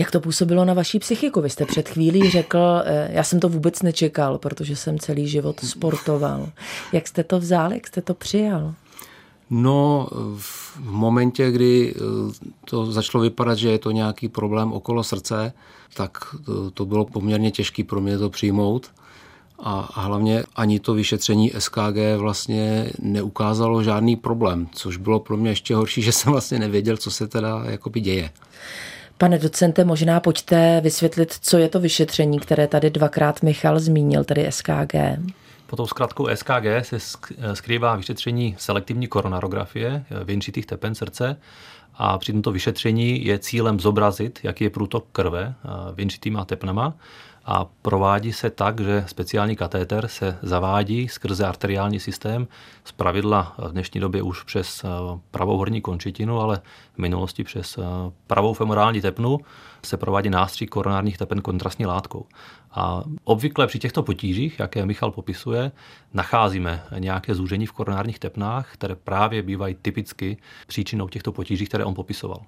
Jak 0.00 0.10
to 0.10 0.20
působilo 0.20 0.64
na 0.64 0.74
vaší 0.74 0.98
psychiku? 0.98 1.40
Vy 1.40 1.50
jste 1.50 1.66
před 1.66 1.88
chvílí 1.88 2.30
řekl, 2.30 2.82
eh, 2.84 3.08
já 3.12 3.24
jsem 3.24 3.40
to 3.40 3.48
vůbec 3.48 3.82
nečekal, 3.82 4.38
protože 4.38 4.76
jsem 4.76 4.98
celý 4.98 5.28
život 5.28 5.60
sportoval. 5.60 6.48
Jak 6.92 7.08
jste 7.08 7.24
to 7.24 7.38
vzal, 7.38 7.72
jak 7.72 7.86
jste 7.86 8.02
to 8.02 8.14
přijal? 8.14 8.74
No, 9.50 10.08
v 10.38 10.80
momentě, 10.80 11.50
kdy 11.50 11.94
eh, 11.96 12.00
to 12.64 12.92
začalo 12.92 13.22
vypadat, 13.22 13.58
že 13.58 13.70
je 13.70 13.78
to 13.78 13.90
nějaký 13.90 14.28
problém 14.28 14.72
okolo 14.72 15.04
srdce, 15.04 15.52
tak 15.94 16.12
to, 16.44 16.70
to 16.70 16.86
bylo 16.86 17.04
poměrně 17.04 17.50
těžké 17.50 17.84
pro 17.84 18.00
mě 18.00 18.18
to 18.18 18.30
přijmout. 18.30 18.90
A, 19.58 19.88
a 19.94 20.00
hlavně 20.00 20.42
ani 20.56 20.80
to 20.80 20.94
vyšetření 20.94 21.52
SKG 21.58 22.16
vlastně 22.16 22.90
neukázalo 22.98 23.82
žádný 23.82 24.16
problém, 24.16 24.68
což 24.72 24.96
bylo 24.96 25.20
pro 25.20 25.36
mě 25.36 25.50
ještě 25.50 25.74
horší, 25.74 26.02
že 26.08 26.12
jsem 26.12 26.32
vlastně 26.32 26.58
nevěděl, 26.58 26.96
co 26.96 27.10
se 27.10 27.28
teda 27.28 27.62
jakoby 27.64 28.00
děje. 28.00 28.30
Pane 29.20 29.38
docente, 29.38 29.84
možná 29.84 30.20
pojďte 30.20 30.80
vysvětlit, 30.80 31.36
co 31.40 31.58
je 31.58 31.68
to 31.68 31.80
vyšetření, 31.80 32.38
které 32.38 32.66
tady 32.66 32.90
dvakrát 32.90 33.42
Michal 33.42 33.80
zmínil, 33.80 34.24
tedy 34.24 34.46
SKG. 34.50 34.94
Pod 35.66 35.76
tou 35.76 35.86
zkratkou 35.86 36.28
SKG 36.34 36.66
se 36.82 36.98
skrývá 37.54 37.96
vyšetření 37.96 38.56
selektivní 38.58 39.06
koronarografie 39.06 40.04
věnčitých 40.24 40.66
tepen 40.66 40.94
srdce 40.94 41.36
a 41.94 42.18
při 42.18 42.32
tomto 42.32 42.52
vyšetření 42.52 43.24
je 43.24 43.38
cílem 43.38 43.80
zobrazit, 43.80 44.38
jaký 44.42 44.64
je 44.64 44.70
průtok 44.70 45.06
krve 45.12 45.54
věnčitýma 45.94 46.44
tepnama 46.44 46.94
a 47.50 47.66
provádí 47.82 48.32
se 48.32 48.50
tak, 48.50 48.80
že 48.80 49.04
speciální 49.06 49.56
katéter 49.56 50.08
se 50.08 50.38
zavádí 50.42 51.08
skrze 51.08 51.46
arteriální 51.46 52.00
systém, 52.00 52.48
z 52.84 52.92
pravidla 52.92 53.54
v 53.58 53.72
dnešní 53.72 54.00
době 54.00 54.22
už 54.22 54.42
přes 54.42 54.84
pravou 55.30 55.56
horní 55.56 55.80
končetinu, 55.80 56.40
ale 56.40 56.60
v 56.94 56.98
minulosti 56.98 57.44
přes 57.44 57.78
pravou 58.26 58.54
femorální 58.54 59.00
tepnu 59.00 59.38
se 59.84 59.96
provádí 59.96 60.30
nástřik 60.30 60.70
koronárních 60.70 61.18
tepen 61.18 61.42
kontrastní 61.42 61.86
látkou. 61.86 62.26
A 62.72 63.02
obvykle 63.24 63.66
při 63.66 63.78
těchto 63.78 64.02
potížích, 64.02 64.58
jaké 64.58 64.86
Michal 64.86 65.10
popisuje, 65.10 65.72
nacházíme 66.14 66.82
nějaké 66.98 67.34
zúžení 67.34 67.66
v 67.66 67.72
koronárních 67.72 68.18
tepnách, 68.18 68.72
které 68.72 68.94
právě 68.94 69.42
bývají 69.42 69.76
typicky 69.82 70.36
příčinou 70.66 71.08
těchto 71.08 71.32
potíží, 71.32 71.66
které 71.66 71.84
on 71.84 71.94
popisoval. 71.94 72.42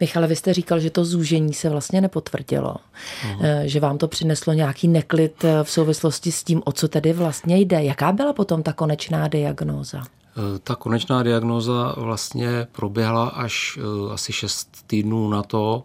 Michale, 0.00 0.26
vy 0.26 0.36
jste 0.36 0.54
říkal, 0.54 0.80
že 0.80 0.90
to 0.90 1.04
zúžení 1.04 1.54
se 1.54 1.70
vlastně 1.70 2.00
nepotvrdilo, 2.00 2.74
uh-huh. 2.74 3.62
že 3.64 3.80
vám 3.80 3.98
to 3.98 4.08
přineslo 4.08 4.52
nějaký 4.52 4.88
neklid 4.88 5.44
v 5.62 5.70
souvislosti 5.70 6.32
s 6.32 6.44
tím, 6.44 6.62
o 6.64 6.72
co 6.72 6.88
tedy 6.88 7.12
vlastně 7.12 7.58
jde. 7.58 7.84
Jaká 7.84 8.12
byla 8.12 8.32
potom 8.32 8.62
ta 8.62 8.72
konečná 8.72 9.28
diagnóza? 9.28 10.02
Eh, 10.36 10.58
ta 10.58 10.74
konečná 10.74 11.22
diagnóza 11.22 11.94
vlastně 11.96 12.66
proběhla 12.72 13.28
až 13.28 13.78
eh, 13.78 14.12
asi 14.12 14.32
6 14.32 14.84
týdnů 14.86 15.28
na 15.28 15.42
to, 15.42 15.84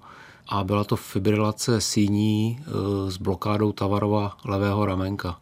a 0.50 0.64
byla 0.64 0.84
to 0.84 0.96
fibrilace 0.96 1.82
síní 1.82 2.60
s 3.08 3.18
blokádou 3.18 3.72
Tavarova 3.72 4.38
levého 4.46 4.86
ramenka. 4.86 5.38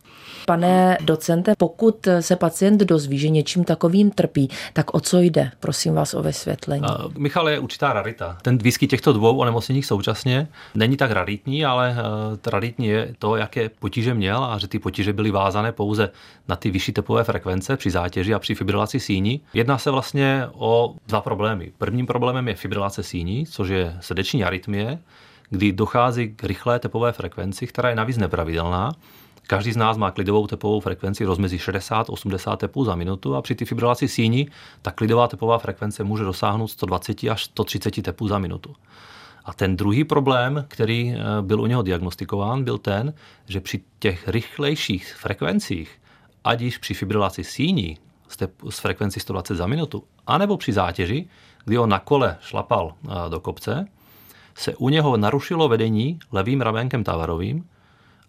Pane 0.46 0.98
docente, 1.02 1.54
pokud 1.58 2.08
se 2.20 2.36
pacient 2.36 2.82
dozví, 2.82 3.18
že 3.18 3.30
něčím 3.30 3.64
takovým 3.64 4.12
trpí, 4.12 4.50
tak 4.74 4.94
o 4.94 5.00
co 5.00 5.20
jde? 5.20 5.52
Prosím 5.60 5.94
vás 5.94 6.14
o 6.14 6.24
vysvětlení. 6.24 6.82
Uh, 6.82 7.14
Michal 7.18 7.50
je 7.50 7.60
určitá 7.60 7.94
rarita. 7.94 8.38
Ten 8.42 8.58
výskyt 8.58 8.90
těchto 8.90 9.14
dvou 9.14 9.38
onemocnění 9.38 9.84
současně 9.84 10.48
není 10.76 10.98
tak 10.98 11.12
raritní, 11.12 11.66
ale 11.66 11.96
uh, 12.32 12.38
raritní 12.48 12.88
je 12.88 13.16
to, 13.20 13.36
jaké 13.36 13.70
potíže 13.70 14.14
měl 14.14 14.44
a 14.44 14.58
že 14.58 14.68
ty 14.68 14.80
potíže 14.80 15.14
byly 15.14 15.32
vázané 15.32 15.72
pouze 15.72 16.10
na 16.48 16.56
ty 16.56 16.72
vyšší 16.72 16.92
tepové 16.92 17.24
frekvence 17.24 17.78
při 17.78 17.92
zátěži 17.92 18.34
a 18.34 18.40
při 18.40 18.56
fibrilaci 18.56 19.00
síní. 19.00 19.42
Jedná 19.54 19.78
se 19.78 19.92
vlastně 19.92 20.44
o 20.54 20.96
dva 21.08 21.22
problémy. 21.22 21.72
Prvním 21.78 22.06
problémem 22.06 22.48
je 22.48 22.56
fibrilace 22.56 23.04
síní, 23.04 23.46
což 23.46 23.70
je 23.70 23.98
srdeční 24.00 24.44
arytmie, 24.44 24.97
kdy 25.50 25.72
dochází 25.72 26.30
k 26.36 26.44
rychlé 26.44 26.80
tepové 26.80 27.12
frekvenci, 27.12 27.68
která 27.68 27.90
je 27.90 27.96
navíc 27.96 28.18
nepravidelná 28.18 28.92
Každý 29.48 29.72
z 29.72 29.78
nás 29.78 29.98
má 29.98 30.12
klidovou 30.12 30.48
tepovou 30.48 30.80
frekvenci 30.80 31.26
rozmezí 31.26 31.58
60-80 31.58 32.58
tepů 32.58 32.86
za 32.86 32.96
minutu 32.96 33.36
a 33.36 33.42
při 33.42 33.56
té 33.56 33.66
fibrilaci 33.66 34.08
síní 34.08 34.48
ta 34.82 34.92
klidová 34.92 35.28
tepová 35.28 35.58
frekvence 35.58 36.04
může 36.04 36.24
dosáhnout 36.24 36.68
120 36.68 37.24
až 37.24 37.44
130 37.44 38.02
tepů 38.02 38.28
za 38.28 38.40
minutu. 38.40 38.76
A 39.46 39.54
ten 39.54 39.78
druhý 39.78 40.04
problém, 40.04 40.66
který 40.68 41.14
eh, 41.14 41.42
byl 41.42 41.62
u 41.62 41.66
něho 41.66 41.82
diagnostikován, 41.82 42.64
byl 42.64 42.78
ten, 42.78 43.14
že 43.46 43.60
při 43.60 43.82
těch 44.00 44.28
rychlejších 44.28 45.16
frekvencích, 45.16 46.02
ať 46.44 46.62
již 46.62 46.78
při 46.78 46.94
fibrilaci 46.94 47.44
síní 47.44 47.98
s 48.70 48.80
frekvencí 48.80 49.20
120 49.20 49.56
za 49.56 49.68
minutu, 49.68 50.04
anebo 50.28 50.58
při 50.58 50.74
zátěži, 50.74 51.28
kdy 51.66 51.78
on 51.78 51.90
na 51.90 52.00
kole 52.00 52.38
šlapal 52.42 52.94
eh, 53.06 53.30
do 53.30 53.40
kopce, 53.40 53.88
se 54.58 54.76
u 54.76 54.90
něho 54.90 55.18
narušilo 55.18 55.68
vedení 55.68 56.20
levým 56.32 56.62
ramenkem 56.62 57.04
tavarovým, 57.04 57.66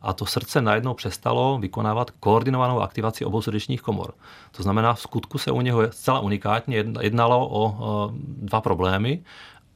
a 0.03 0.13
to 0.13 0.27
srdce 0.27 0.63
najednou 0.63 0.95
přestalo 0.95 1.59
vykonávat 1.59 2.11
koordinovanou 2.11 2.81
aktivaci 2.81 3.25
obou 3.25 3.43
srdečních 3.43 3.83
komor. 3.83 4.15
To 4.57 4.63
znamená, 4.63 4.95
v 4.95 5.01
skutku 5.01 5.39
se 5.39 5.51
u 5.51 5.61
něho 5.61 5.93
zcela 5.93 6.21
unikátně 6.21 6.85
jednalo 7.01 7.49
o 7.51 8.11
dva 8.23 8.61
problémy 8.61 9.23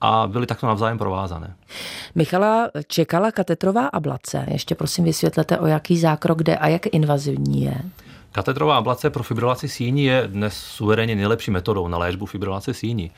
a 0.00 0.26
byly 0.26 0.46
takto 0.46 0.66
navzájem 0.66 0.98
provázané. 0.98 1.56
Michala 2.14 2.70
čekala 2.86 3.32
katetrová 3.32 3.86
ablace. 3.86 4.46
Ještě 4.50 4.74
prosím 4.74 5.04
vysvětlete, 5.04 5.58
o 5.58 5.66
jaký 5.66 5.98
zákrok 5.98 6.42
jde 6.42 6.56
a 6.56 6.68
jak 6.68 6.86
invazivní 6.86 7.62
je. 7.62 7.74
Katedrová 8.32 8.76
ablace 8.76 9.10
pro 9.10 9.22
fibrilaci 9.22 9.68
síní 9.68 10.04
je 10.04 10.22
dnes 10.26 10.54
suverénně 10.54 11.14
nejlepší 11.16 11.50
metodou 11.50 11.88
na 11.88 11.98
léčbu 11.98 12.26
fibrilace 12.26 12.74
síní. 12.74 13.10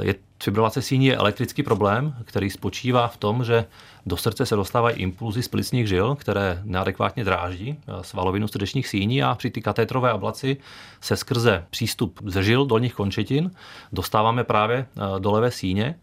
Je, 0.00 0.14
fibrilace 0.42 0.82
síní 0.82 1.06
je 1.06 1.16
elektrický 1.16 1.62
problém, 1.62 2.14
který 2.24 2.50
spočívá 2.50 3.08
v 3.08 3.16
tom, 3.16 3.44
že 3.44 3.64
do 4.06 4.16
srdce 4.16 4.46
se 4.46 4.56
dostávají 4.56 4.96
impulzy 4.96 5.42
z 5.42 5.48
plicních 5.48 5.88
žil, 5.88 6.14
které 6.14 6.60
neadekvátně 6.64 7.24
dráždí 7.24 7.78
svalovinu 8.02 8.48
srdečních 8.48 8.88
síní 8.88 9.22
a 9.22 9.34
při 9.34 9.50
ty 9.50 9.62
katétrové 9.62 10.10
ablaci 10.10 10.56
se 11.00 11.16
skrze 11.16 11.64
přístup 11.70 12.20
ze 12.26 12.42
žil 12.42 12.66
dolních 12.66 12.94
končetin 12.94 13.50
dostáváme 13.92 14.44
právě 14.44 14.86
eh, 14.96 15.20
do 15.20 15.32
levé 15.32 15.50
síně 15.50 15.98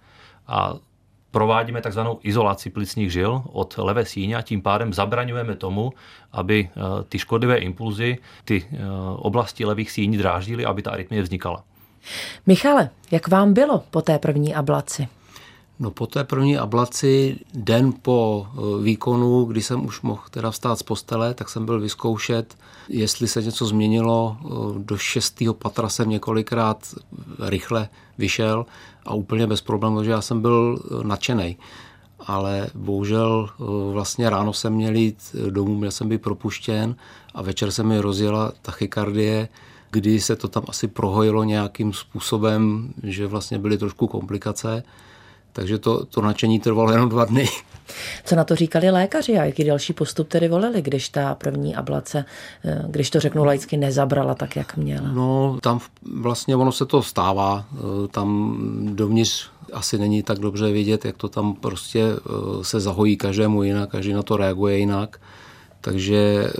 a 0.47 0.73
provádíme 1.31 1.81
takzvanou 1.81 2.19
izolaci 2.23 2.69
plicních 2.69 3.11
žil 3.11 3.41
od 3.51 3.77
levé 3.77 4.05
síně 4.05 4.35
a 4.35 4.41
tím 4.41 4.61
pádem 4.61 4.93
zabraňujeme 4.93 5.55
tomu, 5.55 5.93
aby 6.31 6.69
eh, 6.69 6.79
ty 7.09 7.19
škodlivé 7.19 7.57
impulzy 7.57 8.17
ty 8.45 8.65
eh, 8.71 8.77
oblasti 9.15 9.65
levých 9.65 9.91
síní 9.91 10.17
dráždily, 10.17 10.65
aby 10.65 10.81
ta 10.81 10.91
arytmie 10.91 11.21
vznikala. 11.21 11.63
Michale, 12.47 12.89
jak 13.11 13.27
vám 13.27 13.53
bylo 13.53 13.83
po 13.91 14.01
té 14.01 14.19
první 14.19 14.55
ablaci? 14.55 15.07
No 15.79 15.91
po 15.91 16.07
té 16.07 16.23
první 16.23 16.57
ablaci, 16.57 17.39
den 17.53 17.93
po 18.01 18.47
eh, 18.47 18.83
výkonu, 18.83 19.45
kdy 19.45 19.61
jsem 19.61 19.85
už 19.85 20.01
mohl 20.01 20.21
teda 20.29 20.51
vstát 20.51 20.79
z 20.79 20.83
postele, 20.83 21.33
tak 21.33 21.49
jsem 21.49 21.65
byl 21.65 21.79
vyzkoušet, 21.79 22.57
jestli 22.89 23.27
se 23.27 23.41
něco 23.41 23.65
změnilo. 23.65 24.37
Do 24.77 24.97
šestého 24.97 25.53
patra 25.53 25.89
jsem 25.89 26.09
několikrát 26.09 26.95
rychle 27.39 27.89
vyšel 28.17 28.65
a 29.05 29.13
úplně 29.13 29.47
bez 29.47 29.61
problémů, 29.61 30.03
že 30.03 30.11
já 30.11 30.21
jsem 30.21 30.41
byl 30.41 30.79
eh, 30.85 31.03
nadšený. 31.03 31.57
Ale 32.19 32.67
bohužel 32.75 33.49
eh, 33.49 33.63
vlastně 33.91 34.29
ráno 34.29 34.53
jsem 34.53 34.73
měl 34.73 34.95
jít 34.95 35.35
domů, 35.49 35.77
měl 35.77 35.91
jsem 35.91 36.09
být 36.09 36.21
propuštěn 36.21 36.95
a 37.33 37.41
večer 37.41 37.71
se 37.71 37.83
mi 37.83 37.99
rozjela 37.99 38.51
tachykardie, 38.61 39.49
kdy 39.93 40.21
se 40.21 40.35
to 40.35 40.47
tam 40.47 40.63
asi 40.67 40.87
prohojilo 40.87 41.43
nějakým 41.43 41.93
způsobem, 41.93 42.93
že 43.03 43.27
vlastně 43.27 43.59
byly 43.59 43.77
trošku 43.77 44.07
komplikace. 44.07 44.83
Takže 45.53 45.77
to, 45.77 46.05
to 46.05 46.21
nadšení 46.21 46.59
trvalo 46.59 46.91
jenom 46.91 47.09
dva 47.09 47.25
dny. 47.25 47.47
Co 48.25 48.35
na 48.35 48.43
to 48.43 48.55
říkali 48.55 48.91
lékaři 48.91 49.37
a 49.37 49.43
jaký 49.43 49.63
další 49.63 49.93
postup 49.93 50.27
tedy 50.27 50.47
volili, 50.47 50.81
když 50.81 51.09
ta 51.09 51.35
první 51.35 51.75
ablace, 51.75 52.25
eh, 52.65 52.83
když 52.89 53.09
to 53.09 53.19
řeknu 53.19 53.43
laicky, 53.45 53.77
nezabrala 53.77 54.35
tak, 54.35 54.55
jak 54.55 54.77
měla? 54.77 55.11
No, 55.11 55.57
tam 55.61 55.79
vlastně 56.13 56.55
ono 56.55 56.71
se 56.71 56.85
to 56.85 57.03
stává. 57.03 57.65
Eh, 57.73 58.07
tam 58.07 58.57
dovnitř 58.95 59.49
asi 59.73 59.97
není 59.97 60.23
tak 60.23 60.39
dobře 60.39 60.71
vidět, 60.71 61.05
jak 61.05 61.17
to 61.17 61.29
tam 61.29 61.53
prostě 61.53 62.03
eh, 62.03 62.63
se 62.63 62.79
zahojí 62.79 63.17
každému 63.17 63.63
jinak, 63.63 63.89
každý 63.89 64.13
na 64.13 64.23
to 64.23 64.37
reaguje 64.37 64.77
jinak. 64.77 65.19
Takže 65.83 66.51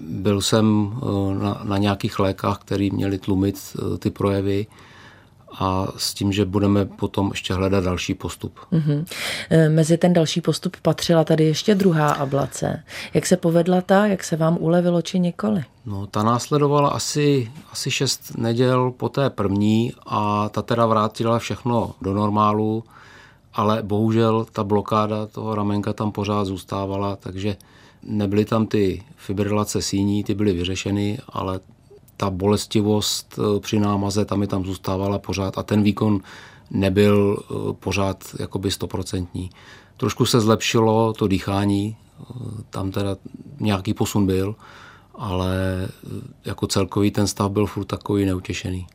byl 0.00 0.40
jsem 0.40 0.94
na, 1.38 1.60
na 1.64 1.78
nějakých 1.78 2.18
lékách, 2.18 2.58
které 2.58 2.88
měly 2.92 3.18
tlumit 3.18 3.76
ty 3.98 4.10
projevy 4.10 4.66
a 5.58 5.88
s 5.96 6.14
tím, 6.14 6.32
že 6.32 6.44
budeme 6.44 6.84
potom 6.84 7.28
ještě 7.32 7.54
hledat 7.54 7.84
další 7.84 8.14
postup. 8.14 8.60
Mm-hmm. 8.72 9.04
Mezi 9.68 9.98
ten 9.98 10.12
další 10.12 10.40
postup 10.40 10.76
patřila 10.82 11.24
tady 11.24 11.44
ještě 11.44 11.74
druhá 11.74 12.12
ablace. 12.12 12.82
Jak 13.14 13.26
se 13.26 13.36
povedla 13.36 13.80
ta, 13.80 14.06
jak 14.06 14.24
se 14.24 14.36
vám 14.36 14.56
ulevilo 14.60 15.02
či 15.02 15.18
nikoli? 15.20 15.64
No, 15.86 16.06
ta 16.06 16.22
následovala 16.22 16.88
asi, 16.88 17.52
asi 17.72 17.90
šest 17.90 18.38
neděl 18.38 18.90
po 18.90 19.08
té 19.08 19.30
první 19.30 19.92
a 20.06 20.48
ta 20.48 20.62
teda 20.62 20.86
vrátila 20.86 21.38
všechno 21.38 21.94
do 22.02 22.14
normálu, 22.14 22.84
ale 23.54 23.82
bohužel 23.82 24.46
ta 24.52 24.64
blokáda 24.64 25.26
toho 25.26 25.54
ramenka 25.54 25.92
tam 25.92 26.12
pořád 26.12 26.44
zůstávala, 26.44 27.16
takže 27.16 27.56
nebyly 28.02 28.44
tam 28.44 28.66
ty 28.66 29.02
fibrilace 29.16 29.82
síní, 29.82 30.24
ty 30.24 30.34
byly 30.34 30.52
vyřešeny, 30.52 31.18
ale 31.28 31.60
ta 32.16 32.30
bolestivost 32.30 33.38
eh, 33.38 33.60
při 33.60 33.80
námaze 33.80 34.24
tam 34.24 34.38
mi 34.38 34.46
tam 34.46 34.64
zůstávala 34.64 35.18
pořád 35.18 35.58
a 35.58 35.62
ten 35.62 35.82
výkon 35.82 36.20
nebyl 36.70 37.36
eh, 37.40 37.72
pořád 37.72 38.24
jakoby 38.38 38.70
stoprocentní. 38.70 39.50
Trošku 39.96 40.26
se 40.26 40.40
zlepšilo 40.40 41.12
to 41.12 41.26
dýchání, 41.28 41.96
tam 42.70 42.90
teda 42.90 43.16
nějaký 43.60 43.94
posun 43.94 44.26
byl, 44.26 44.54
ale 45.14 45.88
jako 46.44 46.66
celkový 46.66 47.10
ten 47.10 47.26
stav 47.26 47.50
byl 47.50 47.66
furt 47.66 47.84
takový 47.84 48.24
neutěšený. 48.24 48.86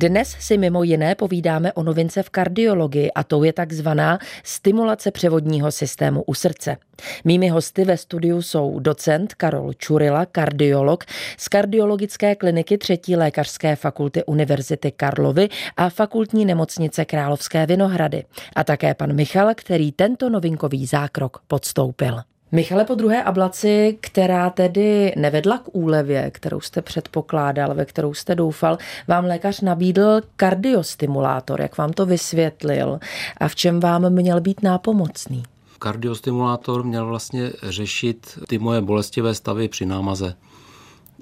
Dnes 0.00 0.36
si 0.40 0.58
mimo 0.58 0.82
jiné 0.82 1.14
povídáme 1.14 1.72
o 1.72 1.82
novince 1.82 2.22
v 2.22 2.30
kardiologii 2.30 3.10
a 3.12 3.24
to 3.24 3.44
je 3.44 3.52
takzvaná 3.52 4.18
stimulace 4.42 5.10
převodního 5.10 5.72
systému 5.72 6.22
u 6.22 6.34
srdce. 6.34 6.76
Mými 7.24 7.48
hosty 7.48 7.84
ve 7.84 7.96
studiu 7.96 8.42
jsou 8.42 8.78
docent 8.78 9.34
Karol 9.34 9.72
Čurila, 9.72 10.26
kardiolog 10.26 11.04
z 11.38 11.48
kardiologické 11.48 12.34
kliniky 12.34 12.78
třetí 12.78 13.16
lékařské 13.16 13.76
fakulty 13.76 14.24
Univerzity 14.24 14.90
Karlovy 14.90 15.48
a 15.76 15.88
fakultní 15.90 16.44
nemocnice 16.44 17.04
Královské 17.04 17.66
Vinohrady 17.66 18.24
a 18.56 18.64
také 18.64 18.94
pan 18.94 19.12
Michal, 19.12 19.50
který 19.54 19.92
tento 19.92 20.30
novinkový 20.30 20.86
zákrok 20.86 21.42
podstoupil. 21.46 22.20
Michale, 22.52 22.84
po 22.84 22.94
druhé 22.94 23.22
ablaci, 23.22 23.98
která 24.00 24.50
tedy 24.50 25.12
nevedla 25.16 25.58
k 25.58 25.68
úlevě, 25.72 26.30
kterou 26.30 26.60
jste 26.60 26.82
předpokládal, 26.82 27.74
ve 27.74 27.84
kterou 27.84 28.14
jste 28.14 28.34
doufal, 28.34 28.78
vám 29.08 29.24
lékař 29.24 29.60
nabídl 29.60 30.20
kardiostimulátor. 30.36 31.60
Jak 31.60 31.78
vám 31.78 31.92
to 31.92 32.06
vysvětlil 32.06 32.98
a 33.36 33.48
v 33.48 33.54
čem 33.54 33.80
vám 33.80 34.10
měl 34.10 34.40
být 34.40 34.62
nápomocný? 34.62 35.42
Kardiostimulátor 35.78 36.84
měl 36.84 37.06
vlastně 37.06 37.52
řešit 37.62 38.38
ty 38.48 38.58
moje 38.58 38.80
bolestivé 38.80 39.34
stavy 39.34 39.68
při 39.68 39.86
námaze. 39.86 40.34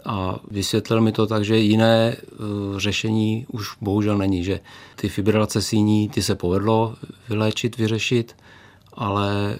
A 0.04 0.38
vysvětlil 0.50 1.00
mi 1.00 1.12
to 1.12 1.26
tak, 1.26 1.44
že 1.44 1.58
jiné 1.58 2.12
e, 2.12 2.16
řešení 2.76 3.47
už 3.52 3.76
bohužel 3.80 4.18
není, 4.18 4.44
že 4.44 4.61
ty 4.97 5.08
fibrilace 5.08 5.62
síní, 5.62 6.08
ty 6.08 6.23
se 6.23 6.35
povedlo 6.35 6.94
vyléčit, 7.28 7.76
vyřešit, 7.76 8.37
ale 8.92 9.58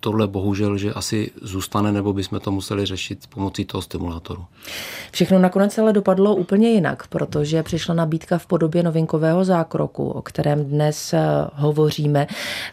tohle 0.00 0.26
bohužel, 0.26 0.78
že 0.78 0.92
asi 0.92 1.30
zůstane, 1.42 1.92
nebo 1.92 2.12
bychom 2.12 2.40
to 2.40 2.50
museli 2.50 2.86
řešit 2.86 3.26
pomocí 3.26 3.64
toho 3.64 3.82
stimulátoru. 3.82 4.44
Všechno 5.12 5.38
nakonec 5.38 5.78
ale 5.78 5.92
dopadlo 5.92 6.34
úplně 6.34 6.70
jinak, 6.70 7.06
protože 7.06 7.62
přišla 7.62 7.94
nabídka 7.94 8.38
v 8.38 8.46
podobě 8.46 8.82
novinkového 8.82 9.44
zákroku, 9.44 10.10
o 10.10 10.22
kterém 10.22 10.64
dnes 10.64 11.12
eh, 11.12 11.20
hovoříme. 11.54 12.26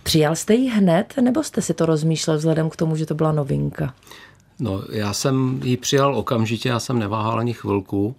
Přijal 0.04 0.36
jste 0.36 0.54
ji 0.54 0.70
hned, 0.70 1.14
nebo 1.22 1.44
jste 1.44 1.62
si 1.62 1.74
to 1.74 1.86
rozmýšlel 1.86 2.38
vzhledem 2.38 2.70
k 2.70 2.76
tomu, 2.76 2.96
že 2.96 3.06
to 3.06 3.16
byla 3.16 3.32
novinka? 3.32 3.94
No, 4.60 4.82
já 4.92 5.14
jsem 5.14 5.60
ji 5.64 5.78
přijal 5.78 6.16
okamžitě, 6.16 6.70
já 6.70 6.80
jsem 6.80 7.00
neváhal 7.00 7.40
ani 7.40 7.54
chvilku. 7.54 8.16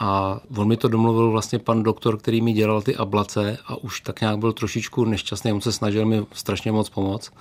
A 0.00 0.40
on 0.56 0.68
mi 0.68 0.76
to 0.76 0.88
domluvil 0.88 1.30
vlastně 1.30 1.58
pan 1.58 1.82
doktor, 1.82 2.18
který 2.18 2.40
mi 2.40 2.52
dělal 2.52 2.82
ty 2.82 2.96
ablace 2.96 3.58
a 3.66 3.76
už 3.76 4.00
tak 4.00 4.20
nějak 4.20 4.38
byl 4.38 4.52
trošičku 4.52 5.04
nešťastný, 5.04 5.52
on 5.52 5.60
se 5.60 5.72
snažil 5.72 6.06
mi 6.06 6.26
strašně 6.32 6.72
moc 6.72 6.88
pomoct 6.88 7.32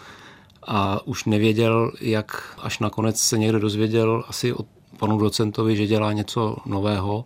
a 0.64 1.08
už 1.08 1.26
nevěděl, 1.26 1.92
jak 2.02 2.58
až 2.62 2.80
nakonec 2.80 3.20
se 3.20 3.38
někdo 3.38 3.60
dozvěděl 3.60 4.24
asi 4.28 4.54
od 4.54 4.66
panu 4.98 5.18
docentovi, 5.18 5.76
že 5.76 5.88
dělá 5.88 6.14
něco 6.14 6.56
nového. 6.66 7.26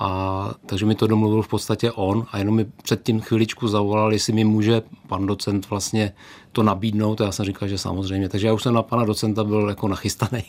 A 0.00 0.50
takže 0.66 0.86
mi 0.86 0.94
to 0.94 1.06
domluvil 1.06 1.42
v 1.42 1.48
podstatě 1.48 1.92
on 1.92 2.26
a 2.32 2.38
jenom 2.38 2.54
mi 2.54 2.64
předtím 2.64 3.20
chviličku 3.20 3.68
zavolal, 3.68 4.12
jestli 4.12 4.32
mi 4.32 4.44
může 4.44 4.82
pan 5.06 5.26
docent 5.26 5.70
vlastně 5.70 6.12
to 6.52 6.62
nabídnout. 6.62 7.20
A 7.20 7.24
já 7.24 7.32
jsem 7.32 7.46
říkal, 7.46 7.68
že 7.68 7.78
samozřejmě. 7.78 8.28
Takže 8.28 8.46
já 8.46 8.52
už 8.52 8.62
jsem 8.62 8.74
na 8.74 8.82
pana 8.82 9.04
docenta 9.04 9.44
byl 9.44 9.68
jako 9.68 9.88
nachystaný. 9.88 10.44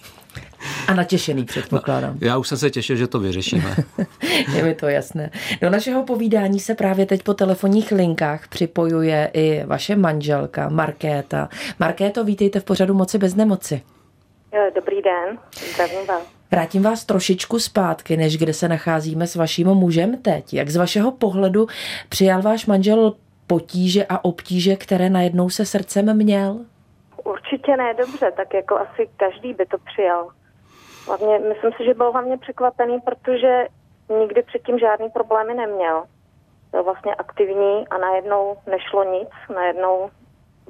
A 0.89 0.93
natěšený 0.93 1.45
předpokládám. 1.45 2.17
No, 2.21 2.27
já 2.27 2.37
už 2.37 2.47
jsem 2.47 2.57
se 2.57 2.69
těšil, 2.69 2.95
že 2.95 3.07
to 3.07 3.19
vyřešíme. 3.19 3.75
Je 4.55 4.63
mi 4.63 4.75
to 4.75 4.87
jasné. 4.87 5.29
Do 5.61 5.69
našeho 5.69 6.03
povídání 6.03 6.59
se 6.59 6.75
právě 6.75 7.05
teď 7.05 7.23
po 7.23 7.33
telefonních 7.33 7.91
linkách 7.91 8.47
připojuje 8.47 9.31
i 9.33 9.63
vaše 9.65 9.95
manželka 9.95 10.69
Markéta. 10.69 11.49
Markéto, 11.79 12.23
vítejte 12.23 12.59
v 12.59 12.63
pořadu 12.63 12.93
Moci 12.93 13.17
bez 13.17 13.35
nemoci. 13.35 13.81
Dobrý 14.75 15.01
den, 15.01 15.37
zdravím 15.73 16.07
vás. 16.07 16.23
Vrátím 16.51 16.83
vás 16.83 17.05
trošičku 17.05 17.59
zpátky, 17.59 18.17
než 18.17 18.37
kde 18.37 18.53
se 18.53 18.67
nacházíme 18.67 19.27
s 19.27 19.35
vaším 19.35 19.67
mužem 19.67 20.17
teď. 20.17 20.53
Jak 20.53 20.69
z 20.69 20.75
vašeho 20.75 21.11
pohledu 21.11 21.67
přijal 22.09 22.41
váš 22.41 22.65
manžel 22.65 23.15
potíže 23.47 24.05
a 24.09 24.25
obtíže, 24.25 24.75
které 24.75 25.09
najednou 25.09 25.49
se 25.49 25.65
srdcem 25.65 26.17
měl? 26.17 26.59
Určitě 27.23 27.77
ne 27.77 27.93
dobře, 27.93 28.31
tak 28.37 28.53
jako 28.53 28.77
asi 28.77 29.09
každý 29.17 29.53
by 29.53 29.65
to 29.65 29.77
přijal. 29.77 30.29
Hlavně, 31.09 31.39
myslím 31.39 31.71
si, 31.77 31.85
že 31.85 31.93
byl 31.93 32.11
hlavně 32.11 32.37
překvapený, 32.37 33.01
protože 33.01 33.67
nikdy 34.19 34.43
předtím 34.43 34.79
žádný 34.79 35.09
problémy 35.09 35.53
neměl. 35.53 36.03
Byl 36.71 36.83
vlastně 36.83 37.15
aktivní 37.15 37.87
a 37.87 37.97
najednou 37.97 38.57
nešlo 38.67 39.03
nic, 39.03 39.29
najednou 39.55 40.09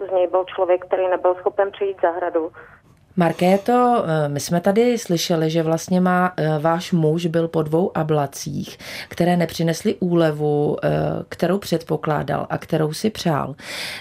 z 0.08 0.12
něj 0.12 0.28
byl 0.28 0.46
člověk, 0.56 0.86
který 0.86 1.08
nebyl 1.08 1.36
schopen 1.36 1.72
přijít 1.72 2.02
zahradu. 2.02 2.52
Markéto, 3.18 4.04
eh, 4.06 4.30
my 4.30 4.40
jsme 4.40 4.62
tady 4.62 4.98
slyšeli, 4.98 5.50
že 5.50 5.64
vlastně 5.64 6.02
má 6.02 6.34
eh, 6.38 6.60
váš 6.60 6.92
muž 6.92 7.26
byl 7.26 7.48
po 7.48 7.64
dvou 7.64 7.98
ablacích, 7.98 8.78
které 9.10 9.38
nepřinesly 9.38 9.96
úlevu, 9.96 10.78
eh, 10.84 10.90
kterou 11.30 11.58
předpokládal 11.58 12.48
a 12.50 12.58
kterou 12.58 12.94
si 12.94 13.10
přál. 13.10 13.56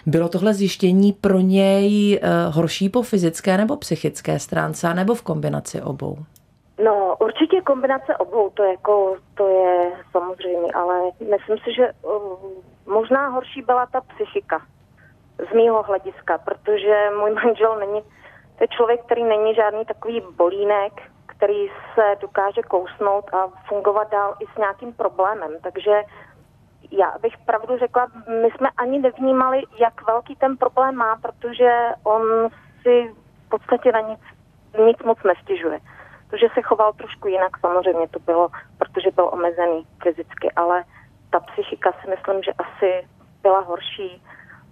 Bylo 0.06 0.28
tohle 0.28 0.54
zjištění 0.54 1.12
pro 1.12 1.40
něj 1.40 2.20
horší 2.50 2.88
po 2.88 3.02
fyzické 3.02 3.56
nebo 3.56 3.76
psychické 3.76 4.38
stránce, 4.38 4.94
nebo 4.94 5.14
v 5.14 5.22
kombinaci 5.22 5.82
obou? 5.82 6.16
No, 6.84 7.16
určitě 7.20 7.60
kombinace 7.60 8.16
obou, 8.16 8.50
to, 8.50 8.62
jako, 8.62 9.16
to 9.34 9.48
je 9.48 9.92
samozřejmě, 10.12 10.72
ale 10.74 11.00
myslím 11.30 11.56
si, 11.64 11.74
že 11.76 11.92
možná 12.86 13.28
horší 13.28 13.62
byla 13.62 13.86
ta 13.86 14.00
psychika 14.00 14.62
z 15.50 15.54
mýho 15.54 15.82
hlediska, 15.82 16.38
protože 16.38 17.08
můj 17.20 17.30
manžel 17.30 17.78
není 17.78 18.02
to 18.58 18.64
je 18.64 18.68
člověk, 18.68 19.04
který 19.04 19.24
není 19.24 19.54
žádný 19.54 19.84
takový 19.84 20.22
bolínek, 20.36 20.92
který 21.26 21.68
se 21.94 22.16
dokáže 22.20 22.62
kousnout 22.62 23.34
a 23.34 23.48
fungovat 23.68 24.10
dál 24.10 24.34
i 24.40 24.46
s 24.54 24.58
nějakým 24.58 24.92
problémem. 24.92 25.50
Takže 25.62 26.02
já 26.90 27.14
bych 27.22 27.38
pravdu 27.38 27.78
řekla, 27.78 28.06
my 28.42 28.50
jsme 28.50 28.68
ani 28.76 28.98
nevnímali, 28.98 29.62
jak 29.78 30.06
velký 30.06 30.36
ten 30.36 30.56
problém 30.56 30.94
má, 30.94 31.16
protože 31.16 31.88
on 32.04 32.22
si 32.82 33.14
v 33.46 33.48
podstatě 33.48 33.92
na 33.92 34.00
nic, 34.00 34.20
nic 34.86 35.02
moc 35.04 35.18
nestěžuje. 35.22 35.78
To, 36.30 36.36
že 36.36 36.46
se 36.54 36.62
choval 36.62 36.92
trošku 36.92 37.28
jinak, 37.28 37.58
samozřejmě 37.60 38.08
to 38.08 38.18
bylo, 38.18 38.48
protože 38.78 39.10
byl 39.10 39.30
omezený 39.32 39.86
fyzicky, 40.02 40.52
ale 40.56 40.84
ta 41.30 41.40
psychika 41.40 41.92
si 41.92 42.10
myslím, 42.10 42.42
že 42.42 42.52
asi 42.52 43.08
byla 43.42 43.60
horší 43.60 44.22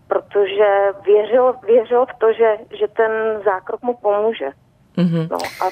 protože 0.08 0.68
věřil, 1.04 1.54
věřil 1.66 2.06
v 2.06 2.18
to, 2.18 2.32
že, 2.32 2.56
že 2.78 2.88
ten 2.88 3.10
zákrok 3.44 3.82
mu 3.82 3.94
pomůže. 3.94 4.48
Mm-hmm. 4.96 5.28
No 5.30 5.38
a 5.60 5.70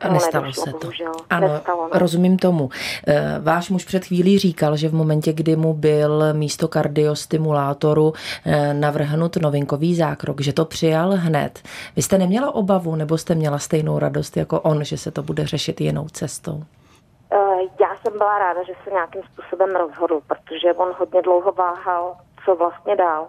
a 0.00 0.08
nestalo 0.08 0.44
nedošlo, 0.44 0.64
se 0.64 0.72
to. 0.72 0.78
Bohužel. 0.78 1.12
Ano, 1.30 1.48
nestalo, 1.48 1.88
ne? 1.92 1.98
rozumím 1.98 2.38
tomu. 2.38 2.68
Eh, 3.06 3.38
váš 3.40 3.70
muž 3.70 3.84
před 3.84 4.04
chvílí 4.04 4.38
říkal, 4.38 4.76
že 4.76 4.88
v 4.88 4.94
momentě, 4.94 5.32
kdy 5.32 5.56
mu 5.56 5.74
byl 5.74 6.24
místo 6.32 6.68
kardiostimulátoru 6.68 8.12
eh, 8.46 8.74
navrhnut 8.74 9.36
novinkový 9.36 9.94
zákrok, 9.94 10.40
že 10.40 10.52
to 10.52 10.64
přijal 10.64 11.10
hned. 11.16 11.62
Vy 11.96 12.02
jste 12.02 12.18
neměla 12.18 12.54
obavu, 12.54 12.96
nebo 12.96 13.18
jste 13.18 13.34
měla 13.34 13.58
stejnou 13.58 13.98
radost 13.98 14.36
jako 14.36 14.60
on, 14.60 14.84
že 14.84 14.96
se 14.96 15.10
to 15.10 15.22
bude 15.22 15.46
řešit 15.46 15.80
jinou 15.80 16.08
cestou? 16.08 16.62
Eh, 17.32 17.36
já 17.80 17.96
jsem 18.02 18.18
byla 18.18 18.38
ráda, 18.38 18.62
že 18.62 18.72
se 18.84 18.90
nějakým 18.90 19.22
způsobem 19.22 19.70
rozhodl, 19.76 20.20
protože 20.26 20.72
on 20.72 20.94
hodně 20.98 21.22
dlouho 21.22 21.52
váhal 21.52 22.14
co 22.44 22.56
vlastně 22.56 22.96
dál. 22.96 23.28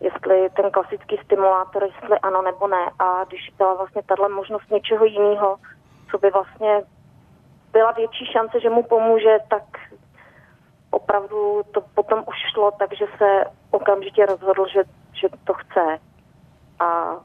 Jestli 0.00 0.50
ten 0.56 0.70
klasický 0.70 1.16
stimulátor, 1.24 1.82
jestli 1.82 2.18
ano 2.18 2.42
nebo 2.42 2.66
ne. 2.68 2.90
A 2.98 3.24
když 3.24 3.50
byla 3.58 3.74
vlastně 3.74 4.02
tahle 4.02 4.28
možnost 4.28 4.70
něčeho 4.70 5.04
jiného, 5.04 5.56
co 6.10 6.18
by 6.18 6.30
vlastně 6.30 6.82
byla 7.72 7.92
větší 7.92 8.26
šance, 8.32 8.60
že 8.60 8.70
mu 8.70 8.82
pomůže, 8.82 9.38
tak 9.48 9.62
opravdu 10.90 11.62
to 11.70 11.80
potom 11.94 12.18
už 12.18 12.36
šlo, 12.52 12.70
takže 12.78 13.04
se 13.18 13.44
okamžitě 13.70 14.26
rozhodl, 14.26 14.66
že, 14.72 14.82
že 15.12 15.28
to 15.44 15.54
chce. 15.54 15.98
A 16.80 17.16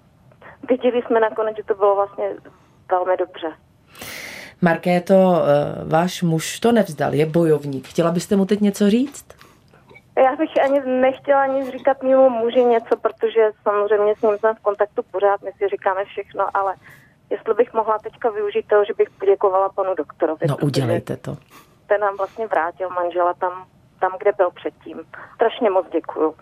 viděli 0.69 1.01
jsme 1.01 1.19
nakonec, 1.19 1.57
že 1.57 1.63
to 1.63 1.75
bylo 1.75 1.95
vlastně 1.95 2.29
velmi 2.91 3.17
dobře. 3.17 3.53
Markéto, 4.61 5.13
eh, 5.13 5.85
váš 5.85 6.21
muž 6.21 6.59
to 6.59 6.71
nevzdal, 6.71 7.13
je 7.13 7.25
bojovník. 7.25 7.87
Chtěla 7.87 8.11
byste 8.11 8.35
mu 8.35 8.45
teď 8.45 8.59
něco 8.59 8.89
říct? 8.89 9.25
Já 10.17 10.35
bych 10.35 10.49
ani 10.63 10.79
nechtěla 10.85 11.45
nic 11.45 11.69
říkat 11.69 12.03
mému 12.03 12.29
muži 12.29 12.63
něco, 12.63 12.97
protože 12.97 13.51
samozřejmě 13.63 14.15
s 14.15 14.21
ním 14.21 14.37
jsme 14.37 14.53
v 14.53 14.59
kontaktu 14.59 15.01
pořád, 15.11 15.41
my 15.41 15.51
si 15.51 15.67
říkáme 15.67 16.05
všechno, 16.05 16.57
ale 16.57 16.75
jestli 17.29 17.53
bych 17.53 17.73
mohla 17.73 17.99
teďka 17.99 18.29
využít 18.29 18.67
toho, 18.67 18.85
že 18.85 18.93
bych 18.97 19.09
poděkovala 19.09 19.69
panu 19.69 19.95
doktorovi. 19.95 20.47
No 20.47 20.57
udělejte 20.57 21.17
to. 21.17 21.37
Ten 21.87 22.01
nám 22.01 22.17
vlastně 22.17 22.47
vrátil 22.47 22.89
manžela 22.89 23.33
tam, 23.33 23.65
tam 23.99 24.11
kde 24.19 24.31
byl 24.37 24.49
předtím. 24.51 24.99
Strašně 25.35 25.69
moc 25.69 25.85
děkuju. 25.91 26.35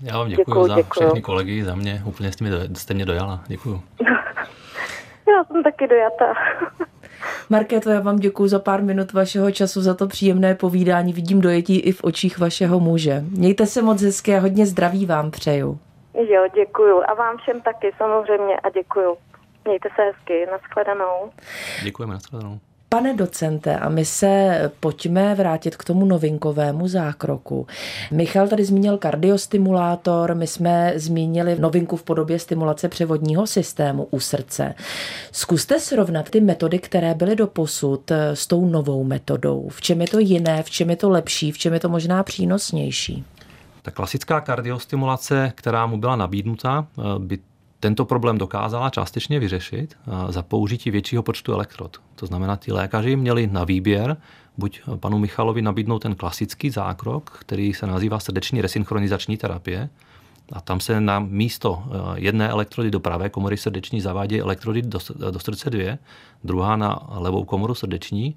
Já 0.00 0.18
vám 0.18 0.28
děkuji, 0.28 0.44
děkuju 0.44 0.68
za 0.68 0.74
děkuju. 0.74 1.06
všechny 1.08 1.22
kolegy, 1.22 1.64
za 1.64 1.74
mě. 1.74 2.02
Úplně 2.06 2.32
jste, 2.32 2.44
mě, 2.44 2.76
jste 2.76 2.94
mě 2.94 3.04
dojala. 3.04 3.40
Děkuju. 3.46 3.82
Já 5.28 5.44
jsem 5.44 5.62
taky 5.62 5.86
dojatá. 5.86 6.34
Markéto, 7.50 7.90
já 7.90 8.00
vám 8.00 8.16
děkuji 8.16 8.48
za 8.48 8.58
pár 8.58 8.82
minut 8.82 9.12
vašeho 9.12 9.50
času, 9.50 9.82
za 9.82 9.94
to 9.94 10.06
příjemné 10.06 10.54
povídání. 10.54 11.12
Vidím 11.12 11.40
dojetí 11.40 11.80
i 11.80 11.92
v 11.92 12.04
očích 12.04 12.38
vašeho 12.38 12.80
muže. 12.80 13.24
Mějte 13.30 13.66
se 13.66 13.82
moc 13.82 14.02
hezky 14.02 14.36
a 14.36 14.40
hodně 14.40 14.66
zdraví 14.66 15.06
vám 15.06 15.30
přeju. 15.30 15.78
Jo, 16.14 16.42
děkuju. 16.54 17.02
A 17.08 17.14
vám 17.14 17.36
všem 17.36 17.60
taky 17.60 17.92
samozřejmě 17.98 18.56
a 18.56 18.70
děkuju. 18.70 19.16
Mějte 19.64 19.88
se 19.96 20.02
hezky. 20.02 20.46
Naschledanou. 20.50 21.30
Děkujeme, 21.84 22.14
naschledanou. 22.14 22.58
Pane 22.94 23.14
docente, 23.14 23.78
a 23.78 23.88
my 23.88 24.04
se 24.04 24.72
pojďme 24.80 25.34
vrátit 25.34 25.76
k 25.76 25.84
tomu 25.84 26.04
novinkovému 26.04 26.88
zákroku. 26.88 27.66
Michal 28.10 28.48
tady 28.48 28.64
zmínil 28.64 28.98
kardiostimulátor, 28.98 30.34
my 30.34 30.46
jsme 30.46 30.92
zmínili 30.96 31.58
novinku 31.58 31.96
v 31.96 32.02
podobě 32.02 32.38
stimulace 32.38 32.88
převodního 32.88 33.46
systému 33.46 34.04
u 34.10 34.20
srdce. 34.20 34.74
Zkuste 35.32 35.80
srovnat 35.80 36.30
ty 36.30 36.40
metody, 36.40 36.78
které 36.78 37.14
byly 37.14 37.36
do 37.36 37.46
posud 37.46 38.10
s 38.10 38.46
tou 38.46 38.66
novou 38.66 39.04
metodou. 39.04 39.68
V 39.68 39.80
čem 39.80 40.00
je 40.00 40.06
to 40.06 40.18
jiné, 40.18 40.62
v 40.62 40.70
čem 40.70 40.90
je 40.90 40.96
to 40.96 41.10
lepší, 41.10 41.52
v 41.52 41.58
čem 41.58 41.72
je 41.74 41.80
to 41.80 41.88
možná 41.88 42.22
přínosnější? 42.22 43.24
Ta 43.82 43.90
klasická 43.90 44.40
kardiostimulace, 44.40 45.52
která 45.54 45.86
mu 45.86 45.96
byla 45.96 46.16
nabídnuta, 46.16 46.86
by 47.18 47.38
tento 47.84 48.04
problém 48.04 48.38
dokázala 48.38 48.90
částečně 48.90 49.40
vyřešit 49.40 49.96
za 50.28 50.42
použití 50.42 50.90
většího 50.90 51.22
počtu 51.22 51.52
elektrod. 51.52 52.00
To 52.16 52.26
znamená, 52.26 52.56
ti 52.56 52.72
lékaři 52.72 53.16
měli 53.16 53.46
na 53.46 53.64
výběr 53.64 54.16
buď 54.58 54.80
panu 54.96 55.18
Michalovi 55.18 55.62
nabídnout 55.62 55.98
ten 55.98 56.14
klasický 56.14 56.70
zákrok, 56.70 57.30
který 57.40 57.74
se 57.74 57.86
nazývá 57.86 58.20
srdeční 58.20 58.60
resynchronizační 58.60 59.36
terapie, 59.36 59.88
a 60.52 60.60
tam 60.60 60.80
se 60.80 61.00
na 61.00 61.18
místo 61.18 61.84
e, 61.84 62.20
jedné 62.20 62.48
elektrody 62.48 62.90
do 62.90 63.00
pravé 63.00 63.28
komory 63.28 63.56
srdeční 63.56 64.00
zavádí 64.00 64.40
elektrody 64.40 64.82
do, 64.82 64.98
do 65.30 65.40
srdce 65.40 65.70
dvě, 65.70 65.98
druhá 66.44 66.76
na 66.76 67.06
levou 67.08 67.44
komoru 67.44 67.74
srdeční. 67.74 68.34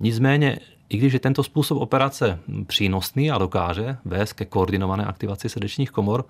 Nicméně, 0.00 0.58
i 0.88 0.96
když 0.96 1.12
je 1.12 1.20
tento 1.20 1.42
způsob 1.42 1.80
operace 1.80 2.38
přínosný 2.66 3.30
a 3.30 3.38
dokáže 3.38 3.96
vést 4.04 4.32
ke 4.32 4.44
koordinované 4.44 5.04
aktivaci 5.04 5.48
srdečních 5.48 5.90
komor, 5.90 6.24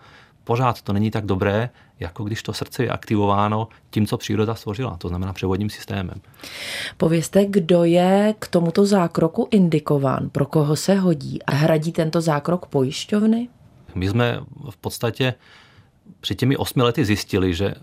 pořád 0.47 0.83
to 0.83 0.93
není 0.93 1.11
tak 1.11 1.27
dobré, 1.27 1.71
jako 2.01 2.25
když 2.25 2.43
to 2.43 2.53
srdce 2.53 2.83
je 2.83 2.91
aktivováno 2.91 3.69
tím, 3.91 4.07
co 4.07 4.19
příroda 4.19 4.55
stvořila, 4.55 4.97
to 4.97 5.09
znamená 5.09 5.33
převodním 5.33 5.71
systémem. 5.71 6.21
Povězte, 6.97 7.47
kdo 7.47 7.85
je 7.85 8.35
k 8.39 8.49
tomuto 8.49 8.87
zákroku 8.87 9.49
indikován, 9.51 10.31
pro 10.31 10.47
koho 10.47 10.77
se 10.77 10.95
hodí 10.95 11.43
a 11.43 11.53
hradí 11.53 11.93
tento 11.93 12.21
zákrok 12.21 12.67
pojišťovny? 12.67 13.49
My 13.95 14.09
jsme 14.09 14.41
v 14.71 14.77
podstatě 14.77 15.35
před 16.21 16.35
těmi 16.35 16.57
osmi 16.57 16.83
lety 16.83 17.05
zjistili, 17.05 17.55
že 17.55 17.75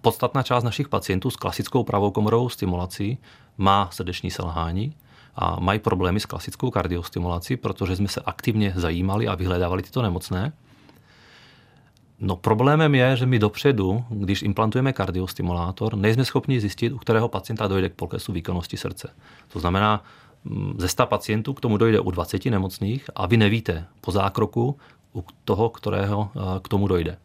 podstatná 0.00 0.42
část 0.42 0.64
našich 0.64 0.88
pacientů 0.88 1.30
s 1.30 1.36
klasickou 1.36 1.84
pravou 1.84 2.10
komorovou 2.10 2.48
stimulací 2.48 3.18
má 3.58 3.88
srdeční 3.92 4.30
selhání 4.30 4.96
a 5.34 5.60
mají 5.60 5.78
problémy 5.78 6.20
s 6.20 6.26
klasickou 6.26 6.70
kardiostimulací, 6.70 7.56
protože 7.56 7.96
jsme 7.96 8.08
se 8.08 8.20
aktivně 8.20 8.72
zajímali 8.76 9.28
a 9.28 9.34
vyhledávali 9.34 9.82
tyto 9.82 10.02
nemocné. 10.02 10.52
No 12.20 12.36
problémem 12.36 12.94
je, 12.94 13.16
že 13.16 13.26
my 13.26 13.38
dopředu, 13.38 14.04
když 14.10 14.42
implantujeme 14.42 14.92
kardiostimulátor, 14.92 15.96
nejsme 15.96 16.24
schopni 16.24 16.60
zjistit, 16.60 16.92
u 16.92 16.98
kterého 16.98 17.28
pacienta 17.28 17.68
dojde 17.68 17.88
k 17.88 17.94
poklesu 17.94 18.32
výkonnosti 18.32 18.76
srdce. 18.76 19.08
To 19.52 19.60
znamená, 19.60 20.04
mm, 20.44 20.74
ze 20.78 20.88
100 20.88 21.06
pacientů 21.06 21.54
k 21.54 21.60
tomu 21.60 21.76
dojde 21.76 22.00
u 22.00 22.10
20 22.10 22.50
nemocných 22.50 23.10
a 23.14 23.26
vy 23.26 23.36
nevíte 23.36 23.84
po 24.00 24.10
zákroku 24.10 24.76
u 25.14 25.24
toho, 25.44 25.68
kterého 25.68 26.30
eh, 26.34 26.40
k 26.62 26.68
tomu 26.68 26.88
dojde. 26.88 27.18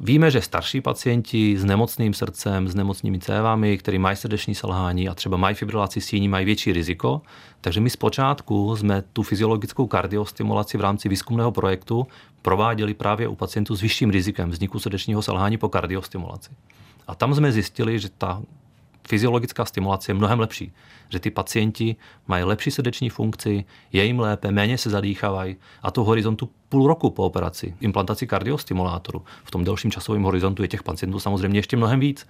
Víme, 0.00 0.30
že 0.30 0.40
starší 0.40 0.80
pacienti 0.80 1.58
s 1.58 1.64
nemocným 1.64 2.14
srdcem, 2.14 2.68
s 2.68 2.74
nemocnými 2.74 3.18
cévami, 3.18 3.78
kteří 3.78 3.98
mají 3.98 4.16
srdeční 4.16 4.54
selhání 4.54 5.08
a 5.08 5.14
třeba 5.14 5.36
mají 5.36 5.54
fibrilaci 5.54 6.00
síní, 6.00 6.28
mají 6.28 6.44
větší 6.44 6.72
riziko. 6.72 7.22
Takže 7.60 7.80
my 7.80 7.90
zpočátku 7.90 8.76
jsme 8.76 9.02
tu 9.12 9.22
fyziologickou 9.22 9.86
kardiostimulaci 9.86 10.78
v 10.78 10.80
rámci 10.80 11.08
výzkumného 11.08 11.52
projektu 11.52 12.06
prováděli 12.42 12.94
právě 12.94 13.28
u 13.28 13.34
pacientů 13.34 13.76
s 13.76 13.80
vyšším 13.80 14.10
rizikem 14.10 14.50
vzniku 14.50 14.78
srdečního 14.78 15.22
selhání 15.22 15.58
po 15.58 15.68
kardiostimulaci. 15.68 16.50
A 17.06 17.14
tam 17.14 17.34
jsme 17.34 17.52
zjistili, 17.52 17.98
že 17.98 18.08
ta 18.18 18.42
fyziologická 19.08 19.64
stimulace 19.64 20.10
je 20.10 20.14
mnohem 20.14 20.40
lepší. 20.40 20.72
Že 21.08 21.20
ty 21.20 21.30
pacienti 21.30 21.96
mají 22.26 22.44
lepší 22.44 22.70
srdeční 22.70 23.10
funkci, 23.10 23.64
je 23.92 24.04
jim 24.04 24.20
lépe, 24.20 24.50
méně 24.50 24.78
se 24.78 24.90
zadýchávají 24.90 25.56
a 25.82 25.90
to 25.90 26.04
horizontu 26.04 26.50
půl 26.68 26.86
roku 26.86 27.10
po 27.10 27.24
operaci, 27.24 27.74
implantaci 27.80 28.26
kardiostimulátoru. 28.26 29.24
V 29.44 29.50
tom 29.50 29.64
delším 29.64 29.90
časovém 29.90 30.22
horizontu 30.22 30.62
je 30.62 30.68
těch 30.68 30.82
pacientů 30.82 31.20
samozřejmě 31.20 31.58
ještě 31.58 31.76
mnohem 31.76 32.00
víc. 32.00 32.26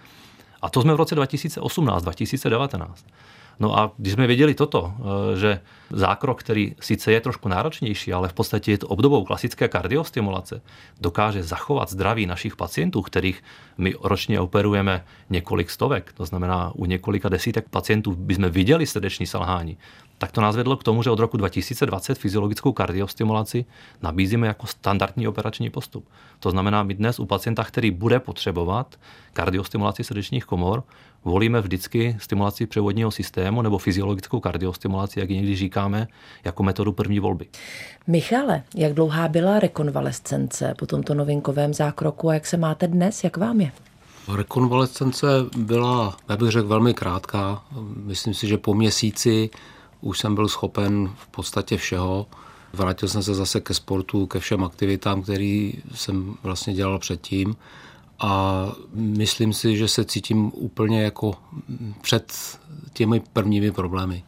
A 0.63 0.71
to 0.71 0.83
jsme 0.83 0.95
v 0.95 0.97
roce 0.97 1.15
2018, 1.15 2.03
2019. 2.03 3.07
No 3.61 3.79
a 3.79 3.93
když 3.97 4.13
jsme 4.13 4.27
věděli 4.27 4.55
toto, 4.55 4.93
eh, 4.99 5.37
že 5.39 5.61
zákrok, 5.91 6.41
který 6.41 6.75
sice 6.81 7.13
je 7.13 7.21
trošku 7.21 7.49
náročnější, 7.49 8.13
ale 8.13 8.29
v 8.29 8.33
podstatě 8.33 8.71
je 8.71 8.79
to 8.79 8.89
obdobou 8.89 9.25
klasické 9.25 9.69
kardiostimulace, 9.69 10.63
dokáže 11.01 11.43
zachovat 11.43 11.91
zdraví 11.91 12.27
našich 12.27 12.57
pacientů, 12.57 13.03
kterých 13.03 13.43
my 13.79 13.95
ročně 14.03 14.41
operujeme 14.41 15.05
několik 15.31 15.71
stovek, 15.71 16.13
to 16.13 16.25
znamená 16.25 16.73
u 16.75 16.85
několika 16.85 17.29
desítek 17.29 17.69
pacientů 17.69 18.15
bychom 18.15 18.51
viděli 18.51 18.87
srdeční 18.87 19.27
selhání, 19.27 19.79
tak 20.19 20.33
to 20.33 20.41
nás 20.41 20.57
vedlo 20.57 20.77
k 20.77 20.83
tomu, 20.83 21.03
že 21.03 21.11
od 21.11 21.19
roku 21.19 21.37
2020 21.37 22.19
fyziologickou 22.19 22.73
kardiostimulaci 22.73 23.65
nabízíme 24.03 24.47
jako 24.47 24.67
standardní 24.67 25.29
operační 25.29 25.71
postup. 25.71 26.09
To 26.41 26.51
znamená, 26.51 26.83
my 26.83 26.95
dnes 26.95 27.19
u 27.19 27.27
pacienta, 27.27 27.65
který 27.65 27.91
bude 27.91 28.21
potřebovat 28.21 28.97
kardiostimulaci 29.33 30.05
srdečních 30.05 30.45
komor, 30.45 30.83
volíme 31.25 31.61
vždycky 31.61 32.17
stimulaci 32.21 32.67
převodního 32.67 33.11
systému 33.11 33.63
nebo 33.63 33.79
fyziologickou 33.79 34.41
kardiostimulaci, 34.41 35.21
jak 35.21 35.31
ji 35.31 35.37
někdy 35.37 35.57
říkáme, 35.57 36.09
jako 36.45 36.63
metodu 36.63 36.93
první 36.93 37.21
volby. 37.21 37.47
Michale, 38.07 38.63
jak 38.75 38.95
dlouhá 38.95 39.29
byla 39.29 39.61
rekonvalescence 39.61 40.75
po 40.79 40.87
tomto 40.87 41.15
novinkovém 41.15 41.75
zákroku 41.75 42.29
a 42.29 42.35
jak 42.35 42.47
se 42.47 42.57
máte 42.57 42.89
dnes, 42.89 43.25
jak 43.25 43.37
vám 43.37 43.61
je? 43.61 43.73
Rekonvalescence 44.37 45.27
byla, 45.57 46.17
já 46.29 46.37
bych 46.37 46.51
řekl, 46.51 46.69
velmi 46.69 46.95
krátká. 46.95 47.63
Myslím 47.97 48.35
si, 48.35 48.47
že 48.47 48.59
po 48.59 48.75
měsíci 48.75 49.51
už 50.01 50.19
jsem 50.19 50.35
byl 50.35 50.49
schopen 50.49 51.11
v 51.17 51.29
podstatě 51.29 51.77
všeho. 51.77 52.27
Vrátil 52.73 53.09
jsem 53.09 53.23
se 53.23 53.35
zase 53.35 53.61
ke 53.61 53.75
sportu, 53.75 54.27
ke 54.27 54.39
všem 54.39 54.65
aktivitám, 54.65 55.23
který 55.23 55.73
jsem 55.95 56.35
vlastně 56.43 56.75
dělal 56.75 56.99
předtím. 56.99 57.57
A 58.19 58.67
myslím 58.95 59.53
si, 59.53 59.77
že 59.77 59.89
se 59.89 60.05
cítím 60.05 60.53
úplně 60.55 61.03
jako 61.03 61.35
před 62.01 62.33
těmi 62.93 63.23
prvními 63.33 63.71
problémy. 63.71 64.25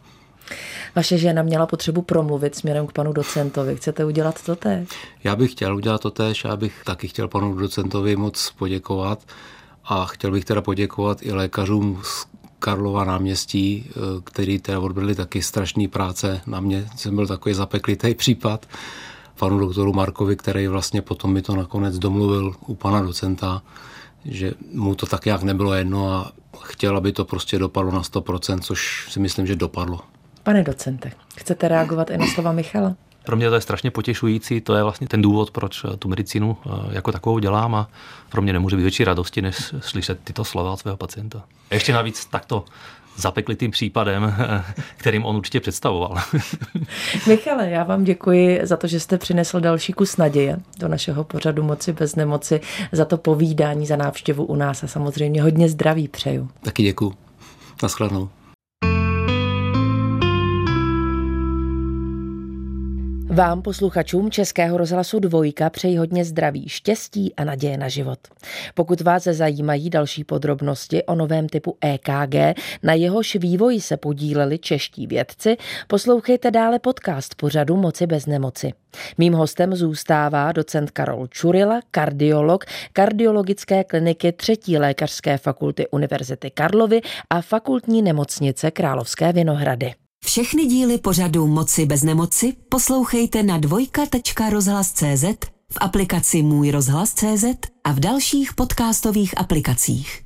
Vaše 0.97 1.19
žena 1.19 1.43
měla 1.43 1.67
potřebu 1.67 2.03
promluvit 2.03 2.55
směrem 2.55 2.87
k 2.87 2.93
panu 2.93 3.13
docentovi. 3.13 3.77
Chcete 3.77 4.05
udělat 4.05 4.43
to 4.43 4.57
teď? 4.57 4.89
Já 5.25 5.37
bych 5.37 5.53
chtěl 5.53 5.77
udělat 5.77 6.01
to 6.01 6.11
tež, 6.11 6.45
já 6.45 6.57
bych 6.57 6.83
taky 6.85 7.09
chtěl 7.09 7.29
panu 7.29 7.55
docentovi 7.55 8.17
moc 8.17 8.51
poděkovat. 8.59 9.25
A 9.85 10.05
chtěl 10.05 10.31
bych 10.31 10.45
teda 10.45 10.63
poděkovat 10.63 11.19
i 11.23 11.33
lékařům 11.33 12.01
z 12.03 12.27
Karlova 12.59 13.05
náměstí, 13.05 13.91
eh, 13.91 13.93
který 14.25 14.59
teda 14.59 14.81
odvedli 14.81 15.15
taky 15.15 15.43
strašný 15.43 15.89
práce. 15.89 16.41
Na 16.47 16.61
mě 16.61 16.89
jsem 16.97 17.17
byl 17.17 17.27
takový 17.27 17.55
zapeklitý 17.55 18.15
případ. 18.15 18.67
Panu 19.39 19.59
doktoru 19.59 19.93
Markovi, 19.93 20.37
který 20.37 20.69
vlastně 20.69 21.03
potom 21.03 21.33
mi 21.33 21.43
to 21.43 21.57
nakonec 21.57 21.99
domluvil 21.99 22.55
u 22.67 22.75
pana 22.75 23.01
docenta, 23.03 23.63
že 24.25 24.53
mu 24.73 24.95
to 24.95 25.07
tak 25.07 25.27
jak 25.27 25.43
nebylo 25.43 25.75
jedno 25.75 26.13
a 26.13 26.33
chtěl, 26.63 26.97
aby 26.97 27.13
to 27.13 27.25
prostě 27.25 27.59
dopadlo 27.59 27.93
na 27.93 28.03
100%, 28.03 28.59
což 28.61 29.09
si 29.11 29.21
myslím, 29.21 29.47
že 29.47 29.57
dopadlo. 29.57 30.01
Pane 30.43 30.63
docente, 30.63 31.13
chcete 31.37 31.69
reagovat 31.69 32.11
i 32.11 32.19
na 32.19 32.27
slova 32.27 32.53
Michala? 32.53 32.97
Pro 33.25 33.37
mě 33.37 33.49
to 33.49 33.55
je 33.55 33.61
strašně 33.61 33.91
potěšující, 33.91 34.61
to 34.61 34.75
je 34.75 34.83
vlastně 34.83 35.09
ten 35.09 35.23
důvod, 35.23 35.51
proč 35.51 35.87
tu 35.99 36.09
medicínu 36.09 36.57
eh, 36.67 36.71
jako 36.91 37.13
takovou 37.13 37.39
dělám 37.39 37.75
a 37.75 37.89
pro 38.29 38.43
mě 38.43 38.53
nemůže 38.53 38.77
být 38.77 38.83
větší 38.83 39.05
radosti, 39.05 39.43
než 39.43 39.75
slyšet 39.81 40.21
tyto 40.25 40.45
slova 40.45 40.73
od 40.73 40.77
svého 40.77 40.97
pacienta. 40.97 41.45
Ještě 41.71 41.93
navíc 41.93 42.25
takto 42.27 42.65
zapeklitým 43.17 43.71
případem, 43.71 44.35
kterým 44.97 45.25
on 45.25 45.37
určitě 45.37 45.61
představoval. 45.61 46.17
Michale, 47.27 47.71
já 47.71 47.85
vám 47.85 48.05
děkuji 48.05 48.61
za 48.63 48.77
to, 48.77 48.87
že 48.87 49.01
jste 49.01 49.19
přinesl 49.19 49.61
další 49.61 49.93
kus 49.93 50.17
naděje 50.17 50.59
do 50.79 50.89
našeho 50.89 51.25
pořadu 51.25 51.63
Moci 51.63 51.93
bez 51.93 52.17
nemoci, 52.17 52.61
za 52.93 53.05
to 53.05 53.17
povídání, 53.17 53.87
za 53.87 53.97
návštěvu 53.97 54.45
u 54.45 54.57
nás 54.57 54.85
a 54.85 54.87
samozřejmě 54.87 55.43
hodně 55.43 55.69
zdraví 55.69 56.09
přeju. 56.09 56.49
Taky 56.63 56.83
děkuji. 56.83 57.15
Naschledanou. 57.83 58.29
Vám, 63.37 63.63
posluchačům 63.63 64.31
Českého 64.31 64.79
rozhlasu 64.79 65.19
Dvojka, 65.19 65.71
přeji 65.71 65.97
hodně 65.97 66.25
zdraví, 66.25 66.69
štěstí 66.69 67.35
a 67.35 67.45
naděje 67.45 67.79
na 67.79 67.89
život. 67.89 68.19
Pokud 68.75 69.01
vás 69.01 69.23
zajímají 69.25 69.91
další 69.91 70.25
podrobnosti 70.25 71.05
o 71.05 71.15
novém 71.15 71.49
typu 71.49 71.77
EKG, 71.81 72.59
na 72.83 72.93
jehož 72.93 73.37
vývoji 73.37 73.81
se 73.81 73.97
podíleli 73.97 74.59
čeští 74.59 75.07
vědci, 75.07 75.57
poslouchejte 75.87 76.51
dále 76.51 76.79
podcast 76.79 77.35
pořadu 77.35 77.77
Moci 77.77 78.07
bez 78.07 78.27
nemoci. 78.27 78.73
Mým 79.19 79.33
hostem 79.33 79.75
zůstává 79.75 80.53
docent 80.53 80.91
Karol 80.91 81.27
Čurila, 81.27 81.81
kardiolog 81.91 82.65
kardiologické 82.93 83.85
kliniky 83.85 84.33
třetí 84.33 84.79
lékařské 84.79 85.39
fakulty 85.39 85.89
Univerzity 85.89 86.51
Karlovy 86.51 87.01
a 87.31 87.41
fakultní 87.41 88.03
nemocnice 88.03 88.71
Královské 88.71 89.33
Vinohrady. 89.33 90.06
Všechny 90.27 90.67
díly 90.67 90.99
pořadu 90.99 91.47
Moci 91.47 91.87
bez 91.87 92.03
nemoci 92.03 92.53
poslouchejte 92.69 93.43
na 93.43 93.59
dvojka.rozhlas.cz, 93.59 95.25
v 95.73 95.77
aplikaci 95.81 96.43
Můj 96.43 96.71
rozhlas.cz 96.71 97.45
a 97.85 97.93
v 97.93 98.01
dalších 98.01 98.55
podcastových 98.55 99.39
aplikacích. 99.39 100.23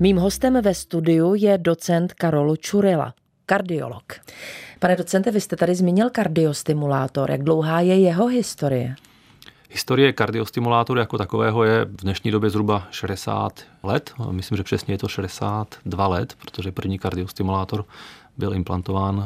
Mým 0.00 0.16
hostem 0.16 0.62
ve 0.62 0.74
studiu 0.74 1.34
je 1.34 1.58
docent 1.58 2.12
Karol 2.12 2.56
Čurila, 2.56 3.14
kardiolog. 3.46 4.12
Pane 4.78 4.96
docente, 4.96 5.30
vy 5.30 5.40
jste 5.40 5.56
tady 5.56 5.74
zmínil 5.74 6.10
kardiostimulátor. 6.10 7.30
Jak 7.30 7.42
dlouhá 7.42 7.80
je 7.80 8.00
jeho 8.00 8.26
historie? 8.26 8.94
Historie 9.72 10.12
kardiostimulátoru 10.12 11.00
jako 11.00 11.18
takového 11.18 11.64
je 11.64 11.84
v 11.84 11.96
dnešní 11.96 12.30
době 12.30 12.50
zhruba 12.50 12.86
60 12.90 13.60
let. 13.82 14.12
Myslím, 14.30 14.56
že 14.56 14.62
přesně 14.62 14.94
je 14.94 14.98
to 14.98 15.08
62 15.08 16.06
let, 16.06 16.36
protože 16.40 16.72
první 16.72 16.98
kardiostimulátor 16.98 17.84
byl 18.36 18.54
implantován 18.54 19.16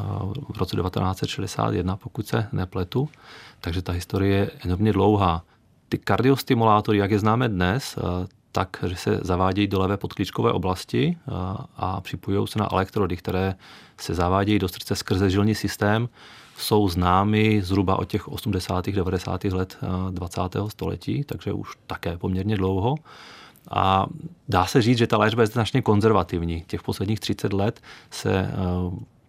v 0.54 0.58
roce 0.58 0.76
1961, 0.76 1.96
pokud 1.96 2.26
se 2.26 2.46
nepletu. 2.52 3.08
Takže 3.60 3.82
ta 3.82 3.92
historie 3.92 4.36
je 4.36 4.50
enormně 4.64 4.92
dlouhá. 4.92 5.42
Ty 5.88 5.98
kardiostimulátory, 5.98 6.98
jak 6.98 7.10
je 7.10 7.18
známe 7.18 7.48
dnes, 7.48 7.98
tak, 8.52 8.84
že 8.86 8.96
se 8.96 9.18
zavádějí 9.22 9.66
do 9.66 9.80
levé 9.80 9.96
podklíčkové 9.96 10.52
oblasti 10.52 11.18
a 11.76 12.00
připojují 12.00 12.48
se 12.48 12.58
na 12.58 12.68
elektrody, 12.72 13.16
které 13.16 13.54
se 14.00 14.14
zavádějí 14.14 14.58
do 14.58 14.68
srdce 14.68 14.96
skrze 14.96 15.30
žilní 15.30 15.54
systém, 15.54 16.08
jsou 16.56 16.88
známy 16.88 17.62
zhruba 17.62 17.98
od 17.98 18.04
těch 18.04 18.28
80. 18.28 18.88
90. 18.88 19.44
let 19.44 19.78
20. 20.10 20.40
století, 20.68 21.24
takže 21.24 21.52
už 21.52 21.76
také 21.86 22.18
poměrně 22.18 22.56
dlouho. 22.56 22.94
A 23.70 24.06
dá 24.48 24.66
se 24.66 24.82
říct, 24.82 24.98
že 24.98 25.06
ta 25.06 25.16
léčba 25.16 25.42
je 25.42 25.46
značně 25.46 25.82
konzervativní. 25.82 26.64
Těch 26.66 26.82
posledních 26.82 27.20
30 27.20 27.52
let 27.52 27.80
se 28.10 28.32
eh, 28.32 28.52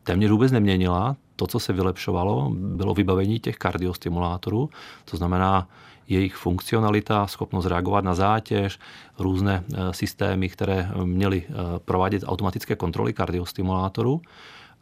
téměř 0.04 0.32
vůbec 0.32 0.52
neměnila. 0.52 1.16
To, 1.36 1.48
co 1.48 1.60
se 1.60 1.74
vylepšovalo, 1.74 2.52
bylo 2.56 2.94
vybavení 2.94 3.40
těch 3.40 3.58
kardiostimulátorů, 3.58 4.70
to 5.06 5.18
znamená 5.18 5.68
jejich 6.08 6.36
funkcionalita, 6.36 7.28
schopnost 7.28 7.66
reagovat 7.66 8.04
na 8.04 8.14
zátěž, 8.14 8.80
různé 9.20 9.64
eh, 9.74 9.94
systémy, 9.94 10.50
které 10.50 10.92
měly 11.04 11.44
eh, 11.48 11.54
provádět 11.86 12.24
automatické 12.26 12.76
kontroly 12.76 13.14
kardiostimulátorů 13.14 14.22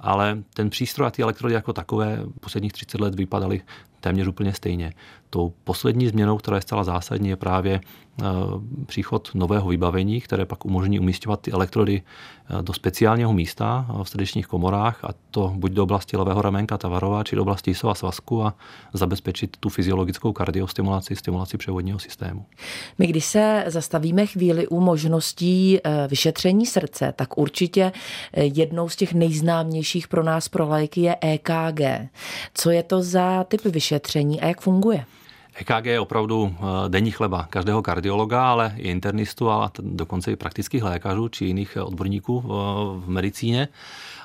ale 0.03 0.43
ten 0.53 0.69
přístroj 0.69 1.07
a 1.07 1.11
ty 1.11 1.21
elektrody 1.21 1.53
jako 1.53 1.73
takové 1.73 2.19
posledních 2.39 2.73
30 2.73 3.01
let 3.01 3.15
vypadaly 3.15 3.61
téměř 4.03 4.27
úplně 4.27 4.53
stejně. 4.53 4.93
Tou 5.29 5.53
poslední 5.63 6.07
změnou, 6.07 6.37
která 6.37 6.57
je 6.57 6.61
zcela 6.61 6.83
zásadní, 6.83 7.29
je 7.29 7.35
právě 7.35 7.81
eh, 7.81 8.25
příchod 8.85 9.31
nového 9.33 9.69
vybavení, 9.69 10.21
které 10.21 10.45
pak 10.45 10.65
umožní 10.65 10.99
umístěvat 10.99 11.41
ty 11.41 11.51
elektrody 11.51 12.01
eh, 12.01 12.61
do 12.63 12.73
speciálního 12.73 13.33
místa 13.33 13.85
v 14.03 14.09
srdečních 14.09 14.47
komorách 14.47 15.05
a 15.05 15.09
to 15.31 15.53
buď 15.55 15.71
do 15.71 15.83
oblasti 15.83 16.17
levého 16.17 16.41
ramenka 16.41 16.77
Tavarova, 16.77 17.23
či 17.23 17.35
do 17.35 17.41
oblasti 17.41 17.71
Isova 17.71 17.95
svazku 17.95 18.43
a 18.43 18.55
zabezpečit 18.93 19.57
tu 19.59 19.69
fyziologickou 19.69 20.33
kardiostimulaci, 20.33 21.15
stimulaci 21.15 21.57
převodního 21.57 21.99
systému. 21.99 22.45
My 22.99 23.07
když 23.07 23.25
se 23.25 23.63
zastavíme 23.67 24.25
chvíli 24.25 24.67
u 24.67 24.79
možností 24.79 25.79
eh, 25.83 26.07
vyšetření 26.07 26.65
srdce, 26.65 27.13
tak 27.15 27.37
určitě 27.37 27.91
jednou 28.37 28.89
z 28.89 28.95
těch 28.95 29.13
nejznámějších 29.13 30.07
pro 30.07 30.23
nás 30.23 30.49
pro 30.49 30.67
lajky 30.67 31.01
je 31.01 31.17
EKG. 31.21 31.81
Co 32.53 32.69
je 32.69 32.83
to 32.83 33.01
za 33.03 33.43
typ 33.43 33.65
vyšetření 33.65 33.92
a 34.41 34.45
jak 34.45 34.62
funguje? 34.62 35.06
EKG 35.56 35.86
je 35.86 35.99
opravdu 35.99 36.56
eh, 36.56 36.63
denní 36.89 37.12
chleba 37.12 37.47
každého 37.49 37.82
kardiologa, 37.82 38.51
ale 38.51 38.73
i 38.77 38.91
internistu 38.91 39.49
a 39.49 39.71
dokonce 39.79 40.32
i 40.32 40.36
praktických 40.36 40.84
lékařů 40.84 41.27
či 41.27 41.45
jiných 41.45 41.77
odborníků 41.84 42.39
v 42.97 43.03
medicíně 43.08 43.67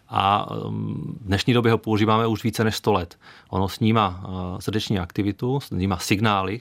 a 0.09 0.51
um, 0.51 1.17
v 1.21 1.27
dnešní 1.27 1.55
době 1.55 1.73
ho 1.73 1.79
používáme 1.79 2.27
už 2.27 2.45
více 2.45 2.65
než 2.65 2.77
100 2.77 2.93
let. 2.93 3.19
Ono 3.51 3.69
snímá 3.69 4.25
srdeční 4.61 4.99
aktivitu, 4.99 5.61
snímá 5.61 5.99
signály 5.99 6.61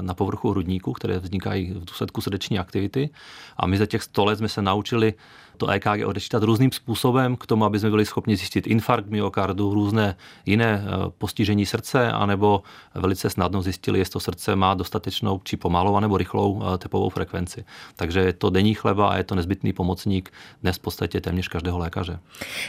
na 0.00 0.14
povrchu 0.14 0.50
hrudníku, 0.50 0.92
které 0.92 1.18
vznikají 1.18 1.72
v 1.72 1.84
důsledku 1.84 2.20
srdeční 2.20 2.58
aktivity 2.58 3.10
a 3.56 3.66
my 3.66 3.78
za 3.78 3.86
těch 3.86 4.02
100 4.02 4.24
let 4.24 4.36
jsme 4.36 4.48
se 4.48 4.62
naučili 4.62 5.14
to 5.58 5.68
EKG 5.68 6.06
odečítat 6.06 6.42
různým 6.42 6.72
způsobem 6.72 7.36
k 7.36 7.46
tomu, 7.46 7.64
aby 7.64 7.78
jsme 7.78 7.90
byli 7.90 8.06
schopni 8.06 8.36
zjistit 8.36 8.66
infarkt 8.66 9.10
myokardu, 9.10 9.74
různé 9.74 10.16
jiné 10.46 10.84
uh, 10.84 11.10
postižení 11.18 11.66
srdce, 11.66 12.12
anebo 12.12 12.62
velice 12.94 13.30
snadno 13.30 13.62
zjistili, 13.62 13.98
jestli 13.98 14.12
to 14.12 14.20
srdce 14.20 14.56
má 14.56 14.74
dostatečnou 14.74 15.40
či 15.44 15.56
pomalou 15.56 16.00
nebo 16.00 16.16
rychlou 16.16 16.62
tepovou 16.78 17.08
frekvenci. 17.08 17.64
Takže 17.96 18.20
je 18.20 18.32
to 18.32 18.50
denní 18.50 18.74
chleba 18.74 19.08
a 19.08 19.16
je 19.16 19.24
to 19.24 19.34
nezbytný 19.34 19.72
pomocník 19.72 20.32
dnes 20.62 20.76
v 20.76 20.80
podstatě 20.80 21.20
téměř 21.20 21.48
každého 21.48 21.78
lékaře. 21.78 22.18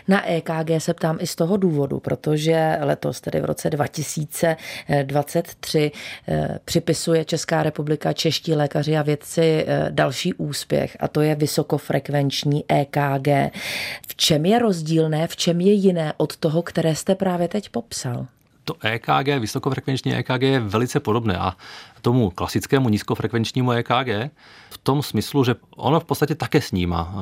Na 0.08 0.30
EKG 0.30 0.70
se 0.78 0.94
ptám 0.94 1.18
i 1.20 1.28
z 1.28 1.36
toho 1.36 1.58
důvodu, 1.58 2.00
protože 2.00 2.78
letos, 2.82 3.22
tedy 3.22 3.42
v 3.42 3.46
roce 3.46 3.70
2023, 3.70 5.92
eh, 6.28 6.60
připisuje 6.66 7.26
Česká 7.26 7.64
republika, 7.64 8.14
čeští 8.14 8.56
lékaři 8.56 8.98
a 8.98 9.02
vědci 9.02 9.66
další 9.90 10.34
úspěch 10.34 10.98
a 11.00 11.08
to 11.08 11.22
je 11.22 11.36
vysokofrekvenční 11.36 12.64
EKG. 12.68 12.79
V 14.08 14.16
čem 14.16 14.46
je 14.46 14.60
rozdílné, 14.60 15.28
v 15.28 15.36
čem 15.36 15.62
je 15.62 15.74
jiné 15.74 16.14
od 16.18 16.38
toho, 16.38 16.62
které 16.62 16.96
jste 16.96 17.16
právě 17.16 17.48
teď 17.48 17.70
popsal? 17.70 18.28
to 18.70 18.88
EKG, 18.88 19.40
vysokofrekvenční 19.40 20.16
EKG 20.16 20.42
je 20.42 20.60
velice 20.60 21.00
podobné 21.00 21.38
a 21.38 21.58
tomu 22.02 22.30
klasickému 22.30 22.90
nízkofrekvenčnímu 22.90 23.72
EKG 23.72 24.32
v 24.70 24.78
tom 24.84 25.04
smyslu, 25.04 25.44
že 25.44 25.56
ono 25.76 26.00
v 26.00 26.06
podstatě 26.06 26.36
také 26.36 26.62
snímá 26.62 27.14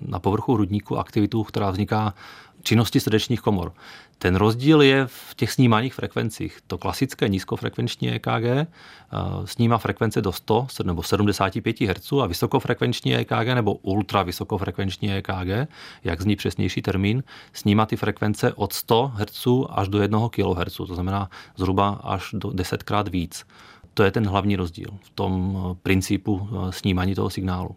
na 0.00 0.18
povrchu 0.18 0.54
hrudníku 0.54 0.98
aktivitu, 0.98 1.44
která 1.44 1.70
vzniká 1.70 2.14
činnosti 2.62 3.00
srdečních 3.00 3.40
komor. 3.40 3.72
Ten 4.18 4.36
rozdíl 4.36 4.82
je 4.82 5.06
v 5.06 5.34
těch 5.36 5.52
snímaných 5.52 5.94
frekvencích. 5.94 6.58
To 6.66 6.78
klasické 6.78 7.28
nízkofrekvenční 7.28 8.10
EKG 8.10 8.44
eh, 8.44 8.66
snímá 9.44 9.78
frekvence 9.78 10.22
do 10.22 10.32
100 10.32 10.66
nebo 10.84 11.02
75 11.02 11.80
Hz 11.80 12.12
a 12.22 12.26
vysokofrekvenční 12.26 13.16
EKG 13.16 13.46
nebo 13.54 13.74
ultravysokofrekvenční 13.74 15.12
EKG, 15.12 15.70
jak 16.04 16.20
zní 16.20 16.36
přesnější 16.36 16.82
termín, 16.82 17.22
snímá 17.52 17.86
ty 17.86 17.96
frekvence 17.96 18.52
od 18.52 18.72
100 18.72 19.12
Hz 19.14 19.46
až 19.70 19.88
do 19.88 20.02
1 20.02 20.28
kHz, 20.28 20.76
to 20.76 20.94
znamená 20.94 21.30
zhruba 21.56 21.88
až 21.88 22.30
do 22.32 22.50
10 22.50 22.82
krát 22.82 23.08
víc. 23.08 23.44
To 23.94 24.02
je 24.02 24.10
ten 24.10 24.26
hlavní 24.26 24.56
rozdíl 24.56 24.88
v 25.02 25.10
tom 25.10 25.56
eh, 25.56 25.78
principu 25.82 26.48
eh, 26.50 26.72
snímání 26.72 27.14
toho 27.14 27.30
signálu. 27.30 27.76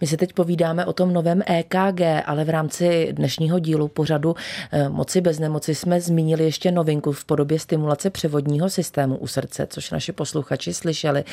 My 0.00 0.06
si 0.06 0.16
teď 0.16 0.32
povídáme 0.32 0.86
o 0.86 0.92
tom 0.92 1.12
novém 1.12 1.42
EKG, 1.46 2.00
ale 2.26 2.44
v 2.44 2.50
rámci 2.50 3.08
dnešního 3.12 3.58
dílu 3.58 3.88
pořadu 3.88 4.36
eh, 4.72 4.88
Moci 4.88 5.20
bez 5.20 5.38
nemoci 5.38 5.74
jsme 5.74 6.00
zmínili 6.00 6.44
ještě 6.44 6.70
novinku 6.70 7.12
v 7.12 7.24
podobě 7.24 7.58
stimulace 7.58 8.10
převodního 8.10 8.70
systému 8.70 9.16
u 9.16 9.26
srdce, 9.26 9.66
což 9.70 9.90
naši 9.90 10.12
posluchači 10.12 10.74
slyšeli. 10.74 11.24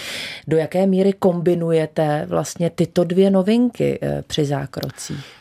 Do 0.47 0.57
jaké 0.57 0.87
míry 0.87 1.13
kombinujete 1.13 2.25
vlastně 2.29 2.69
tyto 2.69 3.03
dvě 3.03 3.31
novinky 3.31 3.99
při 4.27 4.45
zákrocích? 4.45 5.37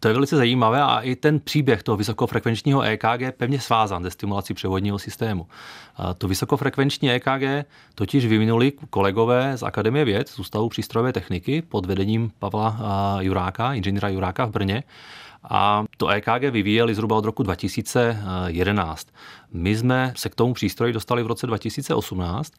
To 0.00 0.08
je 0.08 0.14
velice 0.14 0.36
zajímavé 0.36 0.82
a 0.82 1.00
i 1.00 1.16
ten 1.16 1.40
příběh 1.40 1.82
toho 1.82 1.96
vysokofrekvenčního 1.96 2.82
EKG 2.82 3.20
je 3.20 3.32
pevně 3.32 3.60
svázan 3.60 4.02
ze 4.02 4.10
stimulací 4.10 4.54
převodního 4.54 4.98
systému. 4.98 5.46
To 6.18 6.28
vysokofrekvenční 6.28 7.10
EKG 7.10 7.66
totiž 7.94 8.26
vyvinuli 8.26 8.72
kolegové 8.90 9.56
z 9.56 9.62
Akademie 9.62 10.04
věd, 10.04 10.28
z 10.28 10.38
Ústavu 10.38 10.68
přístrojové 10.68 11.12
techniky 11.12 11.62
pod 11.62 11.86
vedením 11.86 12.32
Pavla 12.38 12.78
Juráka, 13.20 13.74
inženýra 13.74 14.08
Juráka 14.08 14.44
v 14.44 14.50
Brně. 14.50 14.82
A 15.44 15.84
to 15.96 16.08
EKG 16.08 16.50
vyvíjeli 16.50 16.94
zhruba 16.94 17.16
od 17.16 17.24
roku 17.24 17.42
2011. 17.42 19.08
My 19.52 19.76
jsme 19.76 20.12
se 20.16 20.28
k 20.28 20.34
tomu 20.34 20.54
přístroji 20.54 20.92
dostali 20.92 21.22
v 21.22 21.26
roce 21.26 21.46
2018 21.46 22.52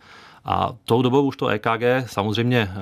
a 0.45 0.73
tou 0.85 1.01
dobou 1.01 1.25
už 1.25 1.37
to 1.37 1.47
EKG 1.47 1.83
samozřejmě 2.05 2.59
eh, 2.71 2.75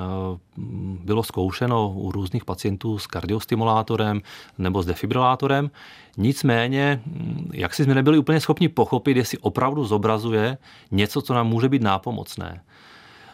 bylo 1.04 1.24
zkoušeno 1.24 1.90
u 1.90 2.12
různých 2.12 2.46
pacientů 2.46 3.00
s 3.00 3.08
kardiostimulátorem 3.08 4.22
nebo 4.58 4.84
s 4.84 4.86
defibrilátorem. 4.86 5.72
Nicméně, 6.18 7.02
hm, 7.06 7.52
jak 7.54 7.74
si 7.74 7.84
jsme 7.84 7.96
nebyli 7.96 8.18
úplně 8.18 8.40
schopni 8.40 8.70
pochopit, 8.70 9.18
jestli 9.18 9.38
opravdu 9.38 9.86
zobrazuje 9.86 10.58
něco, 10.92 11.22
co 11.22 11.34
nám 11.34 11.48
může 11.48 11.70
být 11.70 11.82
nápomocné. 11.82 12.62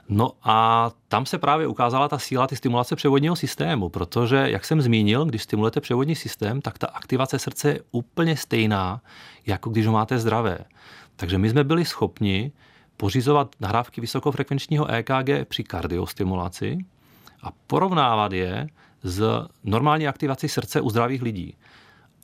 No 0.09 0.31
a 0.43 0.91
tam 1.07 1.25
se 1.25 1.37
právě 1.37 1.67
ukázala 1.67 2.07
ta 2.07 2.19
síla 2.19 2.47
ty 2.47 2.55
stimulace 2.55 2.95
převodního 2.95 3.35
systému, 3.35 3.89
protože, 3.89 4.49
jak 4.49 4.65
jsem 4.65 4.81
zmínil, 4.81 5.25
když 5.25 5.43
stimulujete 5.43 5.81
převodní 5.81 6.15
systém, 6.15 6.61
tak 6.61 6.77
ta 6.77 6.87
aktivace 6.87 7.39
srdce 7.39 7.69
je 7.69 7.79
úplně 7.91 8.37
stejná, 8.37 9.01
jako 9.45 9.69
když 9.69 9.85
ho 9.87 9.93
máte 9.93 10.19
zdravé. 10.19 10.59
Takže 11.15 11.37
my 11.37 11.49
jsme 11.49 11.63
byli 11.63 11.85
schopni 11.85 12.51
pořizovat 12.97 13.55
nahrávky 13.59 14.01
vysokofrekvenčního 14.01 14.87
EKG 14.87 15.47
při 15.47 15.63
kardiostimulaci 15.63 16.77
a 17.43 17.51
porovnávat 17.67 18.31
je 18.31 18.67
s 19.03 19.47
normální 19.63 20.07
aktivací 20.07 20.49
srdce 20.49 20.81
u 20.81 20.89
zdravých 20.89 21.21
lidí. 21.21 21.55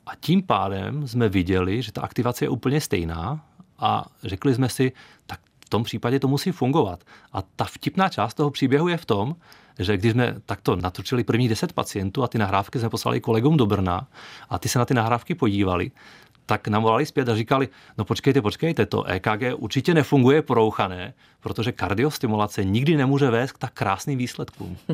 A 0.06 0.14
tím 0.20 0.42
pádem 0.42 1.08
jsme 1.08 1.28
viděli, 1.28 1.82
že 1.82 1.92
ta 1.92 2.02
aktivace 2.02 2.44
je 2.44 2.48
úplně 2.48 2.80
stejná 2.80 3.44
a 3.78 4.06
řekli 4.24 4.54
jsme 4.54 4.68
si, 4.68 4.92
tak 5.26 5.40
tom 5.70 5.82
případě 5.82 6.20
to 6.20 6.28
musí 6.28 6.52
fungovat. 6.52 7.04
A 7.32 7.42
ta 7.42 7.64
vtipná 7.64 8.08
část 8.08 8.34
toho 8.34 8.50
příběhu 8.50 8.88
je 8.88 8.96
v 8.96 9.04
tom, 9.04 9.36
že 9.78 9.96
když 9.96 10.12
jsme 10.12 10.36
takto 10.46 10.76
natočili 10.76 11.24
první 11.24 11.48
10 11.48 11.72
pacientů 11.72 12.22
a 12.22 12.28
ty 12.28 12.38
nahrávky 12.38 12.78
jsme 12.78 12.88
poslali 12.88 13.20
kolegům 13.20 13.56
do 13.56 13.66
Brna 13.66 14.08
a 14.48 14.58
ty 14.58 14.68
se 14.68 14.78
na 14.78 14.84
ty 14.84 14.94
nahrávky 14.94 15.34
podívali, 15.34 15.90
tak 16.50 16.68
nám 16.68 16.82
volali 16.82 17.06
zpět 17.06 17.28
a 17.28 17.36
říkali, 17.36 17.68
no 17.98 18.04
počkejte, 18.04 18.42
počkejte, 18.42 18.86
to 18.86 19.04
EKG 19.04 19.42
určitě 19.56 19.94
nefunguje 19.94 20.42
porouchané, 20.42 21.14
protože 21.40 21.72
kardiostimulace 21.72 22.64
nikdy 22.64 22.96
nemůže 22.96 23.30
vést 23.30 23.52
k 23.52 23.58
tak 23.58 23.72
krásným 23.72 24.18
výsledkům. 24.18 24.76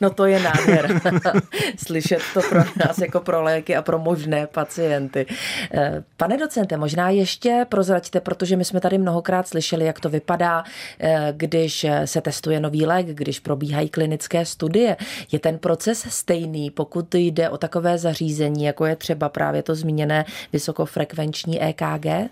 No 0.00 0.10
to 0.10 0.24
je 0.26 0.40
nádher. 0.40 1.00
Slyšet 1.86 2.22
to 2.34 2.40
pro 2.48 2.58
nás 2.86 2.98
jako 2.98 3.20
pro 3.20 3.42
léky 3.42 3.76
a 3.76 3.82
pro 3.82 3.98
možné 3.98 4.46
pacienty. 4.46 5.26
Eh, 5.74 6.04
pane 6.16 6.36
docente, 6.36 6.76
možná 6.76 7.10
ještě 7.10 7.66
prozraďte, 7.68 8.20
protože 8.20 8.56
my 8.56 8.64
jsme 8.64 8.80
tady 8.80 8.98
mnohokrát 8.98 9.48
slyšeli, 9.48 9.84
jak 9.84 10.00
to 10.00 10.08
vypadá, 10.08 10.64
eh, 11.00 11.32
když 11.36 11.86
se 12.04 12.20
testuje 12.20 12.60
nový 12.60 12.86
lék, 12.86 13.06
když 13.06 13.40
probíhají 13.40 13.88
klinické 13.88 14.44
studie. 14.44 14.96
Je 15.32 15.38
ten 15.38 15.58
proces 15.58 16.06
stejný, 16.08 16.70
pokud 16.70 17.14
jde 17.14 17.50
o 17.50 17.58
takové 17.58 17.98
zařízení, 17.98 18.64
jako 18.64 18.86
je 18.86 18.96
třeba 18.96 19.28
právě 19.28 19.62
to 19.62 19.74
zmíněné 19.74 20.24
vysokofrekvenční 20.52 21.62
EKG? 21.62 22.30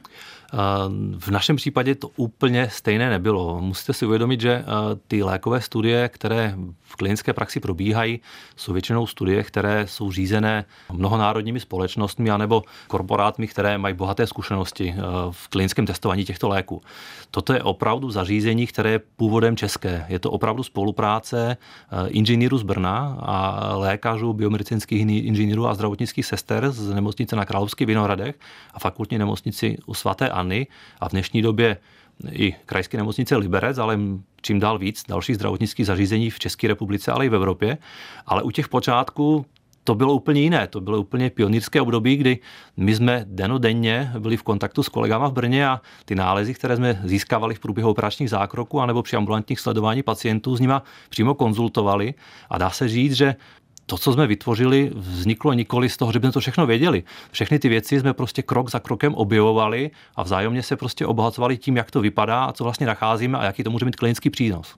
V 1.18 1.30
našem 1.30 1.56
případě 1.56 1.94
to 1.94 2.08
úplně 2.16 2.68
stejné 2.70 3.10
nebylo. 3.10 3.60
Musíte 3.60 3.92
si 3.92 4.06
uvědomit, 4.06 4.40
že 4.40 4.64
ty 5.08 5.22
lékové 5.22 5.60
studie, 5.60 6.08
které 6.08 6.54
v 6.82 6.96
klinické 6.96 7.32
praxi 7.32 7.60
probíhají, 7.60 8.20
jsou 8.56 8.72
většinou 8.72 9.06
studie, 9.06 9.42
které 9.42 9.86
jsou 9.86 10.12
řízené 10.12 10.64
mnohonárodními 10.92 11.60
společnostmi 11.60 12.30
anebo 12.30 12.62
korporátmi, 12.86 13.48
které 13.48 13.78
mají 13.78 13.94
bohaté 13.94 14.26
zkušenosti 14.26 14.94
v 15.30 15.48
klinickém 15.48 15.86
testování 15.86 16.24
těchto 16.24 16.48
léků. 16.48 16.82
Toto 17.30 17.52
je 17.52 17.62
opravdu 17.62 18.10
zařízení, 18.10 18.66
které 18.66 18.90
je 18.90 19.00
původem 19.16 19.56
české. 19.56 20.06
Je 20.08 20.18
to 20.18 20.30
opravdu 20.30 20.62
spolupráce 20.62 21.56
inženýrů 22.08 22.58
z 22.58 22.62
Brna 22.62 23.18
a 23.20 23.68
lékařů, 23.76 24.32
biomedicínských 24.32 25.00
inženýrů 25.00 25.66
a 25.66 25.74
zdravotnických 25.74 26.26
sester 26.26 26.70
z 26.70 26.94
nemocnice 26.94 27.36
na 27.36 27.44
Královských 27.44 27.86
Vinohradech 27.86 28.38
a 28.74 28.78
fakultní 28.78 29.18
nemocnici 29.18 29.78
u 29.86 29.94
svaté 29.94 30.37
Anny 30.38 30.66
a 31.00 31.08
v 31.08 31.12
dnešní 31.12 31.42
době 31.42 31.76
i 32.32 32.54
krajské 32.66 32.96
nemocnice 32.96 33.36
Liberec, 33.36 33.78
ale 33.78 33.98
čím 34.42 34.60
dál 34.60 34.78
víc 34.78 35.02
dalších 35.08 35.36
zdravotnických 35.36 35.86
zařízení 35.86 36.30
v 36.30 36.38
České 36.38 36.68
republice, 36.68 37.12
ale 37.12 37.26
i 37.26 37.28
v 37.28 37.34
Evropě. 37.34 37.78
Ale 38.26 38.42
u 38.42 38.50
těch 38.50 38.68
počátků 38.68 39.46
to 39.84 39.94
bylo 39.94 40.14
úplně 40.14 40.40
jiné. 40.40 40.66
To 40.66 40.80
bylo 40.80 41.00
úplně 41.00 41.30
pionýrské 41.30 41.80
období, 41.80 42.16
kdy 42.16 42.38
my 42.76 42.94
jsme 42.94 43.24
denodenně 43.28 44.12
byli 44.18 44.36
v 44.36 44.42
kontaktu 44.42 44.82
s 44.82 44.88
kolegama 44.88 45.28
v 45.28 45.32
Brně 45.32 45.68
a 45.68 45.80
ty 46.04 46.14
nálezy, 46.14 46.54
které 46.54 46.76
jsme 46.76 47.00
získávali 47.04 47.54
v 47.54 47.60
průběhu 47.60 47.90
operačních 47.90 48.30
zákroků 48.30 48.80
anebo 48.80 49.02
při 49.02 49.16
ambulantních 49.16 49.60
sledování 49.60 50.02
pacientů, 50.02 50.56
s 50.56 50.60
nima 50.60 50.82
přímo 51.08 51.34
konzultovali. 51.34 52.14
A 52.50 52.58
dá 52.58 52.70
se 52.70 52.88
říct, 52.88 53.12
že 53.12 53.34
to, 53.90 53.98
co 53.98 54.12
jsme 54.12 54.26
vytvořili, 54.26 54.90
vzniklo 54.94 55.52
nikoli 55.52 55.88
z 55.88 55.96
toho, 55.96 56.12
že 56.12 56.18
jsme 56.18 56.32
to 56.32 56.40
všechno 56.40 56.66
věděli. 56.66 57.02
Všechny 57.30 57.58
ty 57.58 57.68
věci 57.68 58.00
jsme 58.00 58.12
prostě 58.12 58.42
krok 58.42 58.70
za 58.70 58.80
krokem 58.80 59.14
objevovali 59.14 59.90
a 60.16 60.22
vzájemně 60.22 60.62
se 60.62 60.76
prostě 60.76 61.06
obohacovali 61.06 61.56
tím, 61.56 61.76
jak 61.76 61.90
to 61.90 62.00
vypadá 62.00 62.44
a 62.44 62.52
co 62.52 62.64
vlastně 62.64 62.86
nacházíme 62.86 63.38
a 63.38 63.44
jaký 63.44 63.64
to 63.64 63.70
může 63.70 63.84
mít 63.84 63.96
klinický 63.96 64.30
přínos. 64.30 64.74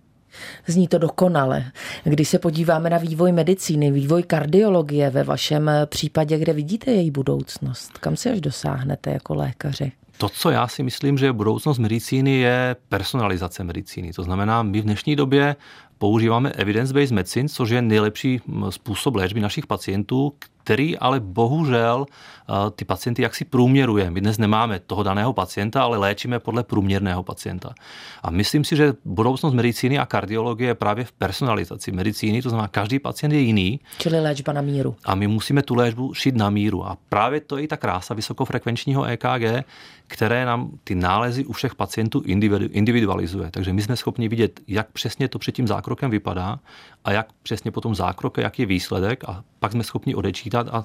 Zní 0.66 0.88
to 0.88 0.98
dokonale. 0.98 1.64
Když 2.04 2.28
se 2.28 2.38
podíváme 2.38 2.90
na 2.90 2.98
vývoj 2.98 3.32
medicíny, 3.32 3.90
vývoj 3.90 4.22
kardiologie 4.22 5.10
ve 5.10 5.24
vašem 5.24 5.70
případě, 5.86 6.38
kde 6.38 6.52
vidíte 6.52 6.90
její 6.90 7.10
budoucnost? 7.10 7.98
Kam 7.98 8.16
se 8.16 8.30
až 8.30 8.40
dosáhnete 8.40 9.10
jako 9.10 9.34
lékaři? 9.34 9.92
To, 10.20 10.28
co 10.28 10.50
já 10.50 10.68
si 10.68 10.82
myslím, 10.82 11.18
že 11.18 11.32
budoucnost 11.32 11.78
medicíny 11.78 12.36
je 12.36 12.76
personalizace 12.88 13.64
medicíny. 13.64 14.12
To 14.12 14.22
znamená, 14.22 14.62
my 14.62 14.80
v 14.80 14.84
dnešní 14.84 15.16
době 15.16 15.56
používáme 15.98 16.50
evidence-based 16.50 17.14
medicine, 17.14 17.48
což 17.48 17.70
je 17.70 17.82
nejlepší 17.82 18.40
způsob 18.70 19.14
léčby 19.14 19.40
našich 19.40 19.66
pacientů, 19.66 20.32
který 20.64 20.98
ale 20.98 21.20
bohužel 21.20 22.06
eh, 22.06 22.52
ty 22.70 22.84
pacienty 22.84 23.22
jaksi 23.22 23.44
průměruje. 23.44 24.10
My 24.10 24.20
dnes 24.20 24.38
nemáme 24.38 24.80
toho 24.80 25.02
daného 25.02 25.32
pacienta, 25.32 25.82
ale 25.82 25.98
léčíme 25.98 26.38
podle 26.38 26.62
průměrného 26.62 27.22
pacienta. 27.22 27.74
A 28.22 28.30
myslím 28.30 28.64
si, 28.64 28.76
že 28.76 28.94
budoucnost 29.04 29.54
medicíny 29.54 29.98
a 29.98 30.06
kardiologie 30.06 30.70
je 30.70 30.74
právě 30.74 31.04
v 31.04 31.12
personalizaci 31.12 31.92
medicíny, 31.92 32.42
to 32.42 32.48
znamená, 32.48 32.68
každý 32.68 32.98
pacient 32.98 33.32
je 33.32 33.40
jiný. 33.40 33.80
Čili 33.98 34.20
léčba 34.20 34.52
na 34.52 34.60
míru. 34.60 34.96
A 35.04 35.14
my 35.14 35.26
musíme 35.26 35.62
tu 35.62 35.74
léčbu 35.74 36.14
šít 36.14 36.36
na 36.36 36.50
míru. 36.50 36.86
A 36.86 36.98
právě 37.08 37.40
to 37.40 37.56
je 37.56 37.62
i 37.62 37.68
ta 37.68 37.76
krása 37.76 38.14
vysokofrekvenčního 38.14 39.04
EKG, 39.04 39.64
které 40.10 40.44
nám 40.44 40.70
ty 40.84 40.94
nálezy 40.94 41.44
u 41.44 41.52
všech 41.52 41.74
pacientů 41.74 42.22
individualizuje. 42.70 43.50
Takže 43.50 43.72
my 43.72 43.82
jsme 43.82 43.96
schopni 43.96 44.28
vidět, 44.28 44.60
jak 44.68 44.90
přesně 44.90 45.28
to 45.28 45.38
před 45.38 45.52
tím 45.52 45.66
zákrokem 45.66 46.10
vypadá 46.10 46.58
a 47.04 47.12
jak 47.12 47.26
přesně 47.42 47.70
potom 47.70 47.94
zákrok, 47.94 48.38
jak 48.38 48.58
je 48.58 48.66
výsledek 48.66 49.24
a 49.24 49.44
pak 49.58 49.72
jsme 49.72 49.84
schopni 49.84 50.14
odečítat 50.14 50.68
a 50.72 50.84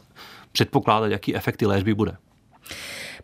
předpokládat, 0.52 1.08
jaký 1.08 1.36
efekty 1.36 1.66
léčby 1.66 1.94
bude. 1.94 2.18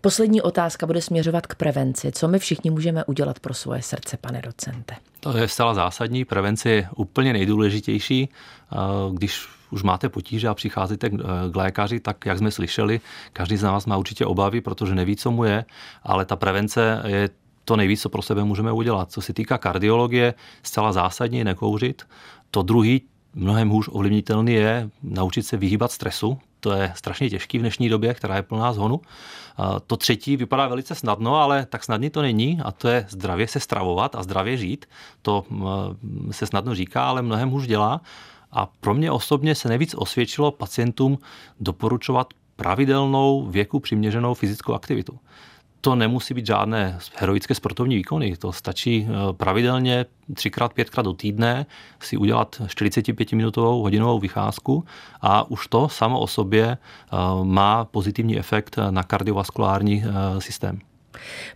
Poslední 0.02 0.42
otázka 0.42 0.86
bude 0.86 1.02
směřovat 1.02 1.48
k 1.48 1.56
prevenci. 1.56 2.12
Co 2.12 2.28
my 2.28 2.40
všichni 2.40 2.72
můžeme 2.72 3.06
udělat 3.06 3.40
pro 3.40 3.54
svoje 3.54 3.82
srdce, 3.82 4.18
pane 4.18 4.42
docente? 4.42 4.96
To 5.20 5.38
je 5.38 5.48
zcela 5.48 5.74
zásadní. 5.74 6.26
Prevence 6.26 6.70
je 6.70 6.90
úplně 6.96 7.34
nejdůležitější. 7.34 8.30
Když 9.14 9.48
už 9.72 9.84
máte 9.84 10.10
potíže 10.10 10.48
a 10.48 10.54
přicházíte 10.54 11.10
k 11.52 11.56
lékaři, 11.56 12.00
tak 12.00 12.26
jak 12.26 12.38
jsme 12.38 12.52
slyšeli, 12.52 13.02
každý 13.34 13.58
z 13.58 13.64
nás 13.64 13.86
má 13.86 13.98
určitě 13.98 14.26
obavy, 14.26 14.62
protože 14.62 14.96
neví, 14.96 15.16
co 15.16 15.32
mu 15.32 15.44
je, 15.44 15.66
ale 16.04 16.26
ta 16.26 16.36
prevence 16.36 17.04
je 17.08 17.30
to 17.66 17.76
nejvíc, 17.76 18.02
co 18.02 18.10
pro 18.10 18.22
sebe 18.22 18.44
můžeme 18.44 18.72
udělat. 18.72 19.12
Co 19.12 19.22
se 19.22 19.34
týká 19.34 19.58
kardiologie, 19.58 20.34
zcela 20.64 20.92
zásadně 20.92 21.44
nekouřit. 21.44 22.04
To 22.52 22.62
druhý, 22.64 23.02
mnohem 23.36 23.70
hůř 23.70 23.90
ovlivnitelný 23.92 24.54
je 24.54 24.90
naučit 25.04 25.44
se 25.44 25.58
vyhýbat 25.58 25.92
stresu. 25.92 26.38
To 26.60 26.72
je 26.72 26.94
strašně 26.96 27.30
těžký 27.30 27.58
v 27.58 27.62
dnešní 27.62 27.90
době, 27.90 28.14
která 28.14 28.36
je 28.36 28.42
plná 28.42 28.74
zhonu. 28.74 29.02
To 29.88 29.98
třetí 29.98 30.38
vypadá 30.38 30.68
velice 30.68 30.96
snadno, 30.96 31.36
ale 31.36 31.66
tak 31.66 31.84
snadný 31.84 32.10
to 32.10 32.22
není 32.22 32.62
a 32.64 32.72
to 32.72 32.88
je 32.88 33.06
zdravě 33.10 33.48
se 33.48 33.60
stravovat 33.60 34.16
a 34.16 34.24
zdravě 34.24 34.58
žít. 34.58 34.86
To 35.22 35.46
se 36.32 36.46
snadno 36.46 36.76
říká, 36.76 37.04
ale 37.04 37.22
mnohem 37.22 37.50
hůř 37.50 37.68
dělá. 37.68 38.02
A 38.52 38.66
pro 38.66 38.94
mě 38.94 39.12
osobně 39.12 39.56
se 39.56 39.70
nejvíc 39.70 39.96
osvědčilo 39.98 40.52
pacientům 40.52 41.18
doporučovat 41.60 42.34
pravidelnou 42.56 43.46
věku 43.46 43.80
přiměřenou 43.80 44.34
fyzickou 44.34 44.74
aktivitu 44.74 45.20
to 45.82 45.96
nemusí 45.96 46.34
být 46.34 46.46
žádné 46.46 47.00
heroické 47.16 47.56
sportovní 47.56 47.96
výkony. 47.96 48.38
To 48.38 48.52
stačí 48.52 49.08
eh, 49.10 49.34
pravidelně 49.34 50.06
třikrát, 50.34 50.74
pětkrát 50.74 51.06
do 51.06 51.14
týdne 51.14 51.66
si 52.00 52.18
udělat 52.18 52.62
45-minutovou 52.66 53.82
hodinovou 53.82 54.20
vycházku 54.20 54.86
a 55.22 55.52
už 55.52 55.68
to 55.68 55.90
samo 55.90 56.20
o 56.20 56.28
sobě 56.28 56.66
eh, 56.68 57.18
má 57.44 57.86
pozitivní 57.86 58.40
efekt 58.40 58.78
na 58.90 59.04
kardiovaskulární 59.04 60.04
eh, 60.06 60.42
systém. 60.42 60.80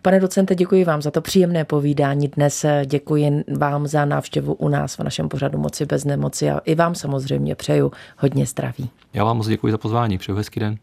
Pane 0.01 0.19
docente, 0.19 0.55
děkuji 0.55 0.83
vám 0.83 1.01
za 1.01 1.11
to 1.11 1.21
příjemné 1.21 1.65
povídání 1.65 2.27
dnes. 2.27 2.65
Děkuji 2.85 3.43
vám 3.57 3.87
za 3.87 4.05
návštěvu 4.05 4.53
u 4.53 4.69
nás 4.69 4.97
v 4.97 5.03
našem 5.03 5.29
pořadu 5.29 5.57
Moci 5.57 5.85
bez 5.85 6.05
nemoci 6.05 6.49
a 6.49 6.57
i 6.57 6.75
vám 6.75 6.95
samozřejmě 6.95 7.55
přeju 7.55 7.91
hodně 8.17 8.45
zdraví. 8.45 8.89
Já 9.13 9.23
vám 9.23 9.37
moc 9.37 9.47
děkuji 9.47 9.71
za 9.71 9.77
pozvání. 9.77 10.17
Přeju 10.17 10.37
hezký 10.37 10.59
den. 10.59 10.77